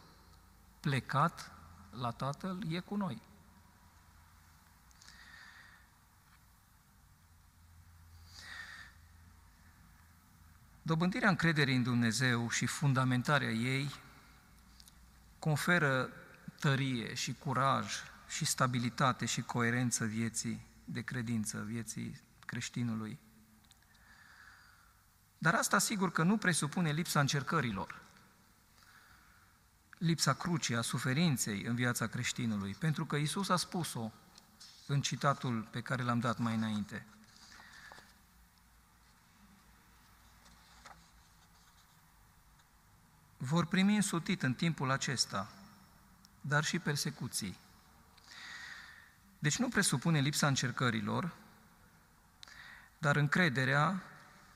plecat 0.81 1.53
la 1.91 2.11
Tatăl, 2.11 2.59
e 2.69 2.81
cu 2.81 2.97
noi. 2.97 3.23
Dobândirea 10.85 11.29
încrederii 11.29 11.77
în 11.77 11.83
Dumnezeu 11.83 12.51
și 12.51 12.67
fundamentarea 12.67 13.51
ei 13.51 13.95
conferă 15.39 16.11
tărie 16.61 17.15
și 17.15 17.35
curaj 17.35 17.95
și 18.29 18.45
stabilitate 18.45 19.27
și 19.27 19.43
coerență 19.43 20.05
vieții 20.05 20.67
de 20.85 21.01
credință, 21.01 21.65
vieții 21.67 22.21
creștinului. 22.47 23.19
Dar 25.39 25.55
asta 25.55 25.79
sigur 25.79 26.13
că 26.13 26.23
nu 26.23 26.37
presupune 26.37 26.91
lipsa 26.91 27.21
încercărilor, 27.21 28.01
lipsa 29.99 30.33
crucii, 30.33 30.77
a 30.77 30.81
suferinței 30.81 31.63
în 31.63 31.75
viața 31.75 32.07
creștinului, 32.07 32.75
pentru 32.75 33.07
că 33.07 33.17
Isus 33.17 33.49
a 33.49 33.57
spus-o 33.57 34.13
în 34.87 35.01
citatul 35.01 35.69
pe 35.71 35.81
care 35.81 36.03
l-am 36.03 36.19
dat 36.19 36.39
mai 36.39 36.55
înainte. 36.55 37.07
Vor 43.45 43.67
primi 43.67 43.97
însutit 43.97 44.43
în 44.43 44.55
timpul 44.55 44.91
acesta, 44.91 45.53
dar 46.41 46.65
și 46.65 46.79
persecuții. 46.79 47.59
Deci 49.39 49.59
nu 49.59 49.69
presupune 49.69 50.21
lipsa 50.21 50.47
încercărilor, 50.47 51.35
dar 52.99 53.17
încrederea 53.17 54.03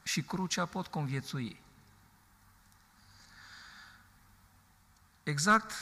și 0.03 0.23
crucea 0.23 0.67
pot 0.67 0.87
conviețui. 0.87 1.61
Exact 5.23 5.73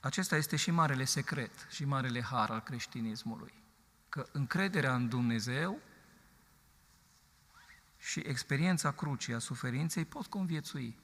acesta 0.00 0.36
este 0.36 0.56
și 0.56 0.70
marele 0.70 1.04
secret 1.04 1.66
și 1.70 1.84
marele 1.84 2.22
har 2.22 2.50
al 2.50 2.60
creștinismului. 2.60 3.52
Că 4.08 4.26
încrederea 4.32 4.94
în 4.94 5.08
Dumnezeu 5.08 5.80
și 7.98 8.20
experiența 8.20 8.92
crucii, 8.92 9.34
a 9.34 9.38
suferinței 9.38 10.04
pot 10.04 10.26
conviețui. 10.26 11.01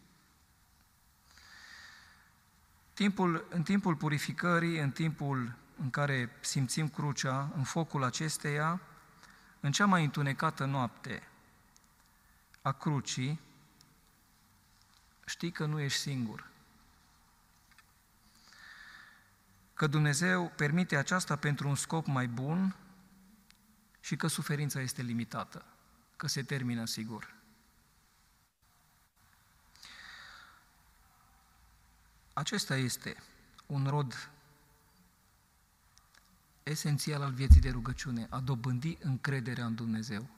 Timpul, 2.98 3.46
în 3.50 3.62
timpul 3.62 3.96
purificării, 3.96 4.78
în 4.78 4.90
timpul 4.90 5.54
în 5.76 5.90
care 5.90 6.30
simțim 6.40 6.88
crucea, 6.88 7.52
în 7.56 7.62
focul 7.62 8.04
acesteia, 8.04 8.80
în 9.60 9.72
cea 9.72 9.86
mai 9.86 10.04
întunecată 10.04 10.64
noapte, 10.64 11.28
a 12.62 12.72
crucii, 12.72 13.40
știi 15.26 15.50
că 15.50 15.66
nu 15.66 15.80
ești 15.80 15.98
singur. 15.98 16.50
Că 19.74 19.86
Dumnezeu 19.86 20.52
permite 20.56 20.96
aceasta 20.96 21.36
pentru 21.36 21.68
un 21.68 21.74
scop 21.74 22.06
mai 22.06 22.26
bun 22.26 22.76
și 24.00 24.16
că 24.16 24.26
suferința 24.26 24.80
este 24.80 25.02
limitată, 25.02 25.64
că 26.16 26.26
se 26.26 26.42
termină 26.42 26.84
sigur. 26.84 27.37
Acesta 32.38 32.76
este 32.76 33.16
un 33.66 33.86
rod 33.86 34.30
esențial 36.62 37.22
al 37.22 37.32
vieții 37.32 37.60
de 37.60 37.70
rugăciune, 37.70 38.26
a 38.30 38.40
dobândi 38.40 38.98
încrederea 39.00 39.64
în 39.64 39.74
Dumnezeu 39.74 40.28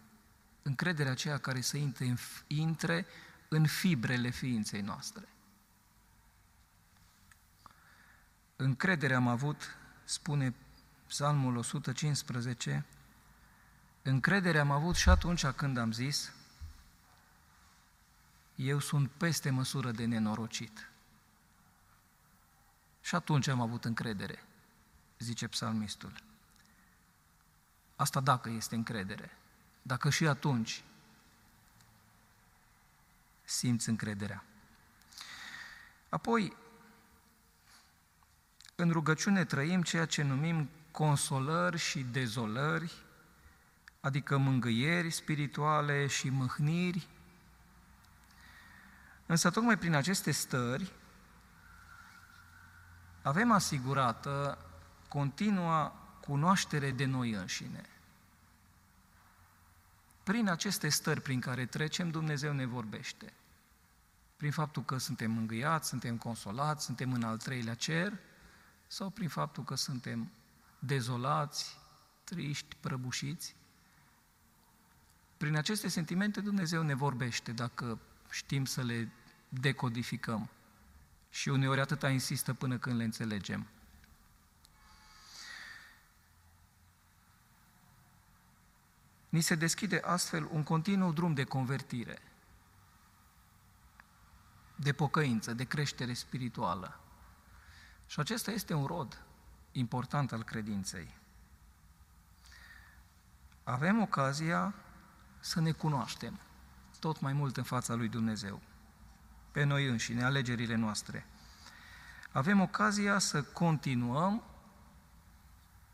încrederea 0.63 1.13
aceea 1.13 1.39
care 1.39 1.61
să 1.61 1.77
intre 1.77 2.07
în, 2.07 2.17
intre 2.47 3.07
în 3.49 3.67
fibrele 3.67 4.31
ființei 4.31 4.81
noastre. 4.81 5.29
Încrederea 8.57 9.17
am 9.17 9.29
avut, 9.29 9.77
spune 10.05 10.55
Psalmul 11.07 11.57
115, 11.57 12.85
încrederea 14.03 14.61
am 14.61 14.71
avut 14.71 14.95
și 14.95 15.09
atunci 15.09 15.47
când 15.47 15.77
am 15.77 15.93
zis, 15.93 16.33
eu 18.55 18.79
sunt 18.79 19.11
peste 19.11 19.51
măsură 19.51 19.91
de 19.91 20.05
nenorocit. 20.05 20.90
Și 23.11 23.17
atunci 23.17 23.47
am 23.47 23.61
avut 23.61 23.85
încredere, 23.85 24.45
zice 25.19 25.49
psalmistul. 25.49 26.13
Asta 27.97 28.21
dacă 28.21 28.49
este 28.49 28.75
încredere. 28.75 29.37
Dacă 29.83 30.11
și 30.11 30.27
atunci 30.27 30.85
simți 33.45 33.89
încrederea. 33.89 34.45
Apoi, 36.09 36.57
în 38.75 38.91
rugăciune 38.91 39.45
trăim 39.45 39.83
ceea 39.83 40.07
ce 40.07 40.23
numim 40.23 40.71
consolări 40.91 41.79
și 41.79 42.03
dezolări, 42.03 42.93
adică 44.01 44.37
mângâieri 44.37 45.11
spirituale 45.11 46.07
și 46.07 46.29
mâhniri. 46.29 47.09
Însă 49.27 49.51
tocmai 49.51 49.79
prin 49.79 49.95
aceste 49.95 50.31
stări 50.31 50.93
avem 53.23 53.51
asigurată 53.51 54.59
continua 55.09 55.89
cunoaștere 56.21 56.91
de 56.91 57.05
noi 57.05 57.31
înșine. 57.31 57.85
Prin 60.23 60.49
aceste 60.49 60.89
stări 60.89 61.21
prin 61.21 61.41
care 61.41 61.67
trecem, 61.67 62.11
Dumnezeu 62.11 62.53
ne 62.53 62.67
vorbește. 62.67 63.33
Prin 64.37 64.51
faptul 64.51 64.85
că 64.85 64.99
suntem 64.99 65.31
mângâiați, 65.31 65.89
suntem 65.89 66.17
consolați, 66.17 66.85
suntem 66.85 67.13
în 67.13 67.23
al 67.23 67.39
treilea 67.39 67.75
cer, 67.75 68.19
sau 68.87 69.11
prin 69.11 69.29
faptul 69.29 69.65
că 69.65 69.75
suntem 69.75 70.31
dezolați, 70.79 71.79
triști, 72.25 72.77
prăbușiți. 72.81 73.55
Prin 75.37 75.57
aceste 75.57 75.89
sentimente 75.89 76.41
Dumnezeu 76.41 76.83
ne 76.83 76.95
vorbește 76.95 77.53
dacă 77.53 77.99
știm 78.31 78.65
să 78.65 78.83
le 78.83 79.09
decodificăm. 79.49 80.49
Și 81.31 81.49
uneori 81.49 81.81
atâta 81.81 82.11
insistă 82.11 82.55
până 82.55 82.79
când 82.79 82.97
le 82.97 83.05
înțelegem. 83.05 83.67
Ni 89.29 89.41
se 89.41 89.55
deschide 89.55 90.01
astfel 90.05 90.49
un 90.53 90.63
continuu 90.63 91.13
drum 91.13 91.35
de 91.35 91.45
convertire, 91.45 92.23
de 94.77 94.93
pocăință, 94.93 95.55
de 95.55 95.65
creștere 95.65 96.13
spirituală. 96.13 97.01
Și 98.07 98.21
acesta 98.21 98.51
este 98.51 98.75
un 98.75 98.87
rod 98.87 99.23
important 99.73 100.33
al 100.33 100.43
credinței. 100.43 101.17
Avem 103.65 104.03
ocazia 104.03 104.75
să 105.41 105.61
ne 105.61 105.73
cunoaștem 105.73 106.39
tot 107.01 107.21
mai 107.21 107.33
mult 107.33 107.57
în 107.57 107.63
fața 107.63 107.95
lui 107.95 108.09
Dumnezeu, 108.09 108.61
pe 109.53 109.65
noi 109.65 109.87
înșine, 109.87 110.25
alegerile 110.25 110.75
noastre. 110.75 111.27
Avem 112.33 112.61
ocazia 112.61 113.19
să 113.19 113.43
continuăm 113.43 114.43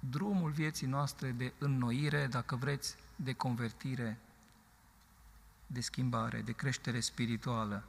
drumul 0.01 0.51
vieții 0.51 0.87
noastre 0.87 1.31
de 1.31 1.53
înnoire, 1.59 2.27
dacă 2.27 2.57
vreți, 2.57 2.97
de 3.17 3.33
convertire, 3.33 4.19
de 5.67 5.81
schimbare, 5.81 6.41
de 6.41 6.53
creștere 6.53 7.01
spirituală. 7.01 7.85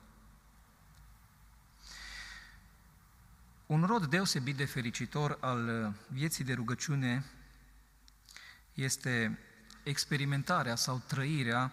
Un 3.65 3.83
rod 3.83 4.05
deosebit 4.05 4.55
de 4.55 4.65
fericitor 4.65 5.37
al 5.41 5.67
uh, 5.67 5.93
vieții 6.07 6.43
de 6.43 6.53
rugăciune 6.53 7.25
este 8.73 9.39
experimentarea 9.83 10.75
sau 10.75 11.01
trăirea 11.07 11.71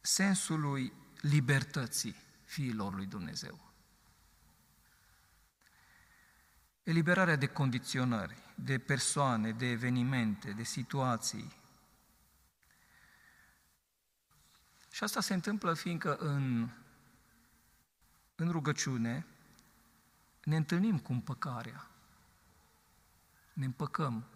sensului 0.00 0.92
libertății 1.20 2.16
fiilor 2.48 2.94
lui 2.94 3.06
Dumnezeu. 3.06 3.72
Eliberarea 6.82 7.36
de 7.36 7.46
condiționări, 7.46 8.42
de 8.54 8.78
persoane, 8.78 9.52
de 9.52 9.66
evenimente, 9.66 10.50
de 10.50 10.62
situații. 10.62 11.56
Și 14.90 15.04
asta 15.04 15.20
se 15.20 15.34
întâmplă 15.34 15.74
fiindcă 15.74 16.16
în, 16.16 16.70
în 18.34 18.50
rugăciune 18.50 19.26
ne 20.44 20.56
întâlnim 20.56 20.98
cu 20.98 21.12
împăcarea. 21.12 21.90
Ne 23.52 23.64
împăcăm 23.64 24.26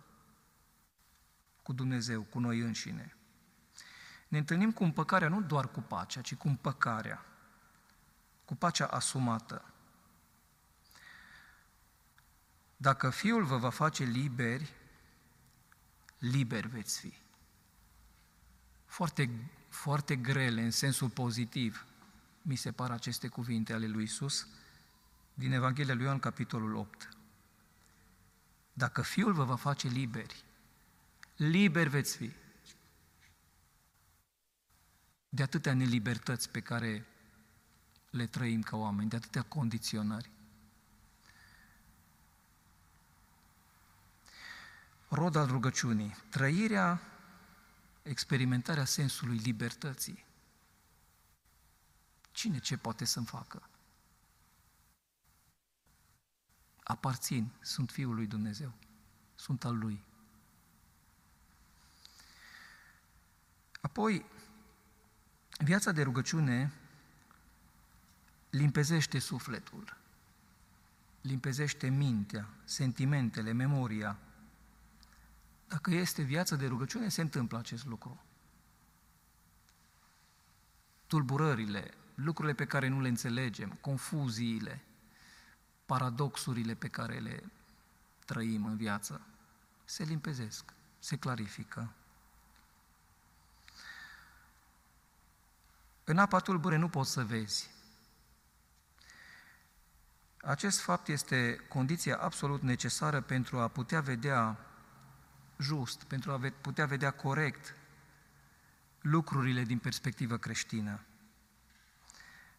cu 1.62 1.72
Dumnezeu, 1.72 2.22
cu 2.22 2.38
noi 2.38 2.60
înșine. 2.60 3.16
Ne 4.28 4.38
întâlnim 4.38 4.72
cu 4.72 4.84
împăcarea 4.84 5.28
nu 5.28 5.42
doar 5.42 5.70
cu 5.70 5.80
pacea, 5.80 6.20
ci 6.20 6.34
cu 6.34 6.48
împăcarea, 6.48 7.31
cu 8.44 8.54
pacea 8.54 8.86
asumată. 8.86 9.64
Dacă 12.76 13.10
Fiul 13.10 13.44
vă 13.44 13.56
va 13.56 13.70
face 13.70 14.04
liberi, 14.04 14.72
liberi 16.18 16.68
veți 16.68 17.00
fi. 17.00 17.12
Foarte, 18.86 19.30
foarte 19.68 20.16
grele 20.16 20.62
în 20.62 20.70
sensul 20.70 21.08
pozitiv, 21.08 21.86
mi 22.42 22.56
se 22.56 22.72
par 22.72 22.90
aceste 22.90 23.28
cuvinte 23.28 23.72
ale 23.72 23.86
lui 23.86 24.02
Isus 24.02 24.46
din 25.34 25.52
Evanghelia 25.52 25.94
lui 25.94 26.04
Ioan, 26.04 26.18
capitolul 26.18 26.74
8. 26.74 27.08
Dacă 28.72 29.02
Fiul 29.02 29.32
vă 29.32 29.44
va 29.44 29.56
face 29.56 29.88
liberi, 29.88 30.44
liberi 31.36 31.88
veți 31.88 32.16
fi 32.16 32.32
de 35.28 35.42
atâtea 35.42 35.74
nelibertăți 35.74 36.50
pe 36.50 36.60
care 36.60 37.06
le 38.12 38.26
trăim 38.26 38.62
ca 38.62 38.76
oameni, 38.76 39.08
de 39.08 39.16
atâtea 39.16 39.42
condiționări. 39.42 40.30
Rod 45.08 45.36
al 45.36 45.46
rugăciunii, 45.46 46.16
trăirea, 46.30 47.00
experimentarea 48.02 48.84
sensului 48.84 49.36
libertății. 49.36 50.24
Cine 52.30 52.58
ce 52.58 52.76
poate 52.76 53.04
să-mi 53.04 53.26
facă? 53.26 53.62
Aparțin, 56.82 57.50
sunt 57.60 57.90
Fiul 57.90 58.14
lui 58.14 58.26
Dumnezeu, 58.26 58.72
sunt 59.34 59.64
al 59.64 59.78
Lui. 59.78 60.04
Apoi, 63.80 64.24
viața 65.58 65.92
de 65.92 66.02
rugăciune 66.02 66.72
limpezește 68.52 69.18
sufletul, 69.18 69.96
limpezește 71.20 71.88
mintea, 71.88 72.48
sentimentele, 72.64 73.52
memoria. 73.52 74.18
Dacă 75.68 75.90
este 75.90 76.22
viața 76.22 76.56
de 76.56 76.66
rugăciune, 76.66 77.08
se 77.08 77.20
întâmplă 77.20 77.58
acest 77.58 77.86
lucru. 77.86 78.22
Tulburările, 81.06 81.94
lucrurile 82.14 82.54
pe 82.54 82.66
care 82.66 82.88
nu 82.88 83.00
le 83.00 83.08
înțelegem, 83.08 83.70
confuziile, 83.80 84.84
paradoxurile 85.86 86.74
pe 86.74 86.88
care 86.88 87.18
le 87.18 87.44
trăim 88.24 88.64
în 88.64 88.76
viață, 88.76 89.20
se 89.84 90.02
limpezesc, 90.04 90.72
se 90.98 91.16
clarifică. 91.16 91.92
În 96.04 96.18
apa 96.18 96.38
tulbure 96.38 96.76
nu 96.76 96.88
poți 96.88 97.10
să 97.10 97.24
vezi. 97.24 97.70
Acest 100.44 100.80
fapt 100.80 101.08
este 101.08 101.56
condiția 101.68 102.16
absolut 102.16 102.62
necesară 102.62 103.20
pentru 103.20 103.58
a 103.58 103.68
putea 103.68 104.00
vedea 104.00 104.58
just, 105.58 106.04
pentru 106.04 106.32
a 106.32 106.52
putea 106.60 106.86
vedea 106.86 107.10
corect 107.10 107.74
lucrurile 109.00 109.62
din 109.62 109.78
perspectivă 109.78 110.38
creștină. 110.38 111.00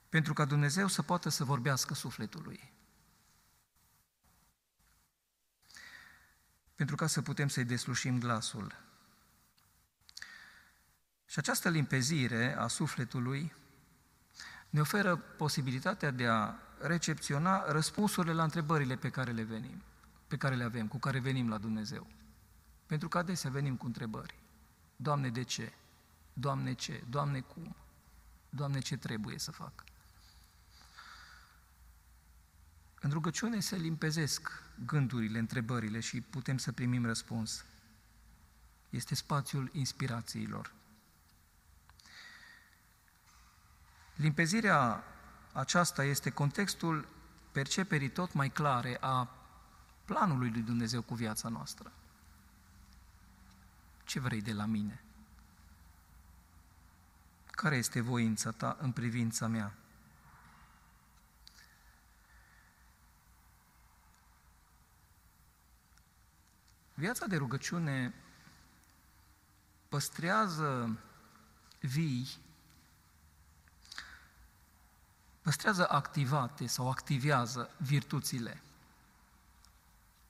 Pentru 0.09 0.33
ca 0.33 0.45
Dumnezeu 0.45 0.87
să 0.87 1.01
poată 1.01 1.29
să 1.29 1.43
vorbească 1.43 1.93
sufletului. 1.93 2.71
Pentru 6.75 6.95
ca 6.95 7.07
să 7.07 7.21
putem 7.21 7.47
să-i 7.47 7.65
deslușim 7.65 8.19
glasul. 8.19 8.75
Și 11.25 11.39
această 11.39 11.69
limpezire 11.69 12.55
a 12.57 12.67
sufletului 12.67 13.53
ne 14.69 14.79
oferă 14.79 15.15
posibilitatea 15.17 16.11
de 16.11 16.27
a 16.27 16.55
recepționa 16.83 17.71
răspunsurile 17.71 18.33
la 18.33 18.43
întrebările 18.43 18.95
pe 18.95 19.09
care 19.09 19.31
le 19.31 19.43
venim, 19.43 19.81
pe 20.27 20.37
care 20.37 20.55
le 20.55 20.63
avem, 20.63 20.87
cu 20.87 20.97
care 20.97 21.19
venim 21.19 21.49
la 21.49 21.57
Dumnezeu. 21.57 22.07
Pentru 22.85 23.07
că 23.07 23.17
adesea 23.17 23.49
venim 23.49 23.75
cu 23.75 23.85
întrebări. 23.85 24.39
Doamne, 24.95 25.29
de 25.29 25.43
ce? 25.43 25.73
Doamne, 26.33 26.73
ce? 26.73 27.03
Doamne, 27.09 27.39
cum? 27.39 27.75
Doamne, 28.49 28.79
ce 28.79 28.97
trebuie 28.97 29.39
să 29.39 29.51
fac? 29.51 29.83
În 32.99 33.09
rugăciune 33.09 33.59
se 33.59 33.75
limpezesc 33.75 34.63
gândurile, 34.85 35.39
întrebările 35.39 35.99
și 35.99 36.21
putem 36.21 36.57
să 36.57 36.71
primim 36.71 37.05
răspuns. 37.05 37.65
Este 38.89 39.15
spațiul 39.15 39.69
inspirațiilor. 39.73 40.73
Limpezirea 44.15 45.03
aceasta 45.53 46.03
este 46.03 46.29
contextul 46.29 47.07
perceperii 47.51 48.09
tot 48.09 48.33
mai 48.33 48.49
clare 48.49 48.97
a 48.99 49.29
planului 50.05 50.49
lui 50.49 50.61
Dumnezeu 50.61 51.01
cu 51.01 51.13
viața 51.13 51.49
noastră. 51.49 51.91
Ce 54.03 54.19
vrei 54.19 54.41
de 54.41 54.53
la 54.53 54.65
mine? 54.65 55.03
Care 57.45 57.75
este 57.75 58.01
voința 58.01 58.51
ta 58.51 58.77
în 58.79 58.91
privința 58.91 59.47
mea? 59.47 59.73
Viața 66.93 67.25
de 67.25 67.35
rugăciune 67.35 68.13
păstrează 69.89 70.99
vii 71.79 72.42
păstrează 75.53 75.89
activate 75.89 76.67
sau 76.67 76.89
activează 76.89 77.69
virtuțile, 77.77 78.61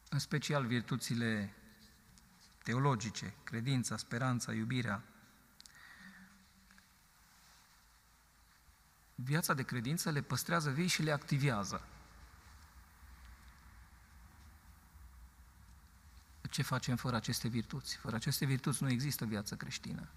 în 0.09 0.19
special 0.19 0.65
virtuțile 0.65 1.53
teologice, 2.63 3.33
credința, 3.43 3.97
speranța, 3.97 4.53
iubirea. 4.53 5.03
Viața 9.15 9.53
de 9.53 9.63
credință 9.63 10.09
le 10.09 10.21
păstrează 10.21 10.69
vii 10.69 10.88
și 10.88 11.01
le 11.01 11.12
activează. 11.12 11.88
ce 16.49 16.62
facem 16.62 16.95
fără 16.95 17.15
aceste 17.15 17.47
virtuți. 17.47 17.95
Fără 17.95 18.15
aceste 18.15 18.45
virtuți 18.45 18.83
nu 18.83 18.89
există 18.89 19.25
viață 19.25 19.55
creștină. 19.55 20.07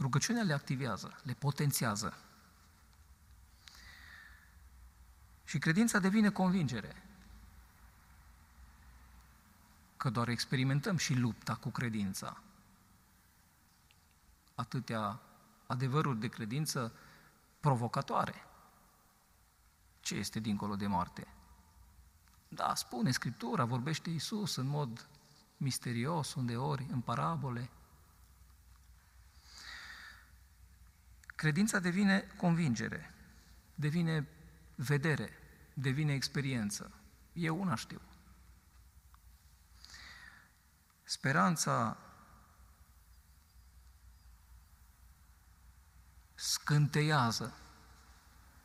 Rugăciunea 0.00 0.42
le 0.42 0.52
activează, 0.52 1.20
le 1.22 1.32
potențează. 1.32 2.16
Și 5.44 5.58
credința 5.58 5.98
devine 5.98 6.30
convingere. 6.30 7.02
Că 9.96 10.10
doar 10.10 10.28
experimentăm 10.28 10.96
și 10.96 11.14
lupta 11.14 11.54
cu 11.54 11.68
credința. 11.68 12.42
Atâtea 14.54 15.20
adevăruri 15.66 16.20
de 16.20 16.28
credință 16.28 16.92
provocatoare. 17.60 18.34
Ce 20.00 20.14
este 20.14 20.40
dincolo 20.40 20.76
de 20.76 20.86
moarte? 20.86 21.26
Da, 22.48 22.74
spune 22.74 23.10
Scriptura, 23.10 23.64
vorbește 23.64 24.10
Iisus 24.10 24.56
în 24.56 24.66
mod 24.66 25.08
misterios, 25.56 26.34
undeori, 26.34 26.86
în 26.90 27.00
parabole. 27.00 27.70
Credința 31.40 31.78
devine 31.78 32.26
convingere, 32.36 33.14
devine 33.74 34.26
vedere, 34.74 35.38
devine 35.74 36.12
experiență. 36.12 36.90
Eu 37.32 37.60
una 37.60 37.74
știu. 37.74 38.00
Speranța 41.04 41.96
scânteiază, 46.34 47.56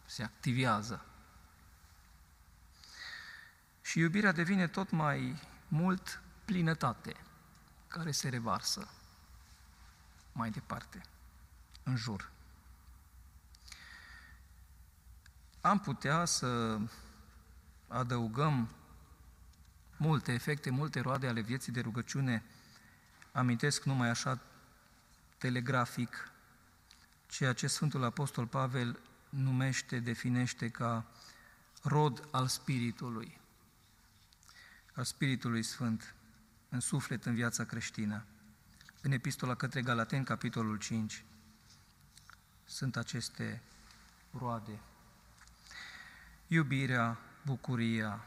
se 0.06 0.24
activează. 0.24 1.06
Și 3.82 4.00
iubirea 4.00 4.32
devine 4.32 4.68
tot 4.68 4.90
mai 4.90 5.42
mult 5.68 6.22
plinătate 6.46 7.16
care 7.88 8.12
se 8.12 8.30
revarsă 8.30 8.88
mai 10.32 10.50
departe, 10.50 11.02
în 11.84 11.96
jur. 11.96 12.34
Am 15.66 15.80
putea 15.80 16.26
să 16.26 16.80
adăugăm 17.88 18.70
multe 19.98 20.32
efecte, 20.32 20.70
multe 20.70 21.00
roade 21.00 21.28
ale 21.28 21.42
vieții 21.42 21.72
de 21.72 21.82
rugăciune. 21.82 22.44
Amintesc 23.32 23.84
numai 23.84 24.10
așa 24.10 24.42
telegrafic 25.38 26.32
ceea 27.28 27.54
ce 27.54 27.68
Sfântul 27.68 28.04
Apostol 28.04 28.48
Pavel 28.48 29.00
numește, 29.30 30.00
definește 30.00 30.70
ca 30.70 31.06
rod 31.82 32.28
al 32.32 32.48
Spiritului, 32.48 33.40
al 34.94 35.04
Spiritului 35.04 35.64
Sfânt 35.64 36.16
în 36.70 36.80
suflet, 36.80 37.26
în 37.26 37.34
viața 37.34 37.64
creștină. 37.64 38.26
În 39.02 39.12
Epistola 39.12 39.56
către 39.56 39.82
Galateni, 39.82 40.26
capitolul 40.26 40.78
5, 40.78 41.24
sunt 42.66 42.96
aceste 42.96 43.62
roade. 44.32 44.80
Iubirea, 46.48 47.18
bucuria, 47.42 48.26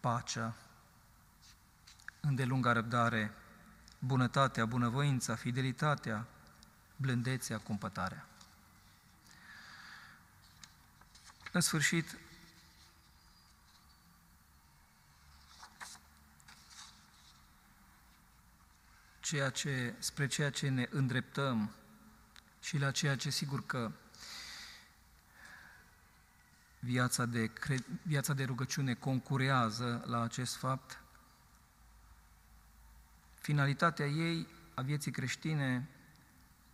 pacea, 0.00 0.54
îndelunga 2.20 2.72
răbdare, 2.72 3.34
bunătatea, 3.98 4.66
bunăvoința, 4.66 5.34
fidelitatea, 5.34 6.26
blândețea, 6.96 7.58
cumpătarea. 7.58 8.26
În 11.52 11.60
sfârșit, 11.60 12.18
ceea 19.20 19.50
ce, 19.50 19.94
spre 19.98 20.26
ceea 20.26 20.50
ce 20.50 20.68
ne 20.68 20.86
îndreptăm 20.90 21.74
și 22.60 22.78
la 22.78 22.90
ceea 22.90 23.16
ce 23.16 23.30
sigur 23.30 23.66
că 23.66 23.92
viața 26.84 27.26
de, 27.26 27.50
viața 28.02 28.32
de 28.32 28.44
rugăciune 28.44 28.94
concurează 28.94 30.02
la 30.06 30.20
acest 30.20 30.56
fapt, 30.56 31.00
finalitatea 33.40 34.06
ei 34.06 34.46
a 34.74 34.82
vieții 34.82 35.10
creștine 35.10 35.88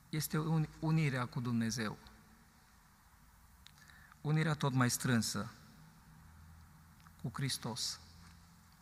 este 0.08 0.38
unirea 0.78 1.26
cu 1.26 1.40
Dumnezeu. 1.40 1.98
Unirea 4.20 4.54
tot 4.54 4.72
mai 4.72 4.90
strânsă 4.90 5.50
cu 7.22 7.30
Hristos 7.32 8.00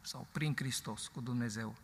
sau 0.01 0.27
prin 0.33 0.55
Hristos 0.57 1.09
cu 1.09 1.21
Dumnezeu. 1.21 1.77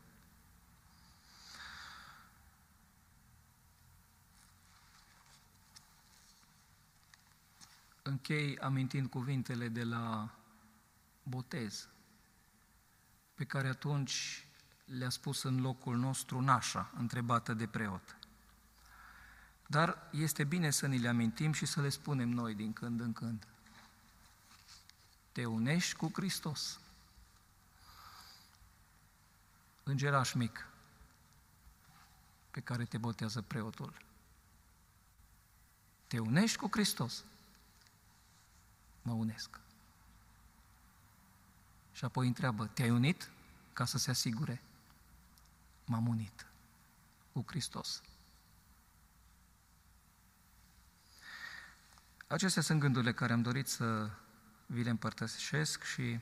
Închei 8.12 8.58
amintind 8.58 9.08
cuvintele 9.08 9.68
de 9.68 9.84
la 9.84 10.34
botez, 11.22 11.88
pe 13.34 13.44
care 13.44 13.68
atunci 13.68 14.46
le-a 14.84 15.08
spus 15.08 15.42
în 15.42 15.60
locul 15.60 15.96
nostru 15.96 16.40
nașa, 16.40 16.90
întrebată 16.96 17.54
de 17.54 17.66
preot. 17.66 18.16
Dar 19.66 20.08
este 20.10 20.44
bine 20.44 20.70
să 20.70 20.86
ni 20.86 20.98
le 20.98 21.08
amintim 21.08 21.52
și 21.52 21.66
să 21.66 21.80
le 21.80 21.88
spunem 21.88 22.28
noi 22.28 22.54
din 22.54 22.72
când 22.72 23.00
în 23.00 23.12
când. 23.12 23.46
Te 25.32 25.44
unești 25.44 25.96
cu 25.96 26.10
Hristos. 26.12 26.80
Îngeraș 29.82 30.32
mic 30.32 30.66
pe 32.50 32.60
care 32.60 32.84
te 32.84 32.98
botează 32.98 33.42
preotul. 33.42 33.94
Te 36.06 36.18
unești 36.18 36.56
cu 36.56 36.68
Hristos. 36.70 37.24
Mă 39.02 39.12
unesc. 39.12 39.60
Și 41.92 42.04
apoi 42.04 42.26
întreabă, 42.26 42.66
te-ai 42.66 42.90
unit? 42.90 43.30
Ca 43.72 43.84
să 43.84 43.98
se 43.98 44.10
asigure. 44.10 44.62
M-am 45.84 46.06
unit 46.06 46.46
cu 47.32 47.44
Hristos. 47.46 48.02
Acestea 52.26 52.62
sunt 52.62 52.80
gândurile 52.80 53.12
care 53.12 53.32
am 53.32 53.42
dorit 53.42 53.68
să 53.68 54.10
vi 54.66 54.82
le 54.82 54.90
împărtășesc 54.90 55.82
și 55.82 56.18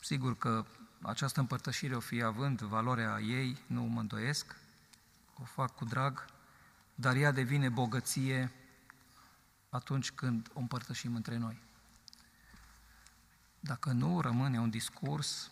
sigur 0.00 0.38
că 0.38 0.64
această 1.02 1.40
împărtășire 1.40 1.96
o 1.96 2.00
fi 2.00 2.22
având 2.22 2.60
valoarea 2.60 3.20
ei, 3.20 3.58
nu 3.66 3.82
mă 3.82 4.00
îndoiesc, 4.00 4.56
o 5.38 5.44
fac 5.44 5.74
cu 5.74 5.84
drag, 5.84 6.24
dar 6.94 7.16
ea 7.16 7.30
devine 7.30 7.68
bogăție 7.68 8.52
atunci 9.70 10.10
când 10.10 10.50
o 10.54 10.58
împărtășim 10.58 11.14
între 11.14 11.36
noi. 11.36 11.62
Dacă 13.60 13.92
nu, 13.92 14.20
rămâne 14.20 14.60
un 14.60 14.70
discurs 14.70 15.50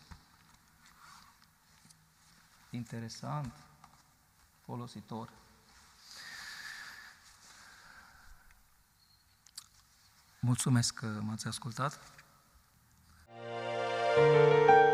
interesant, 2.70 3.52
folositor. 4.64 5.32
Mulțumesc 10.40 10.94
că 10.94 11.06
m-ați 11.06 11.46
ascultat. 11.46 12.00
thank 14.18 14.70
you 14.70 14.87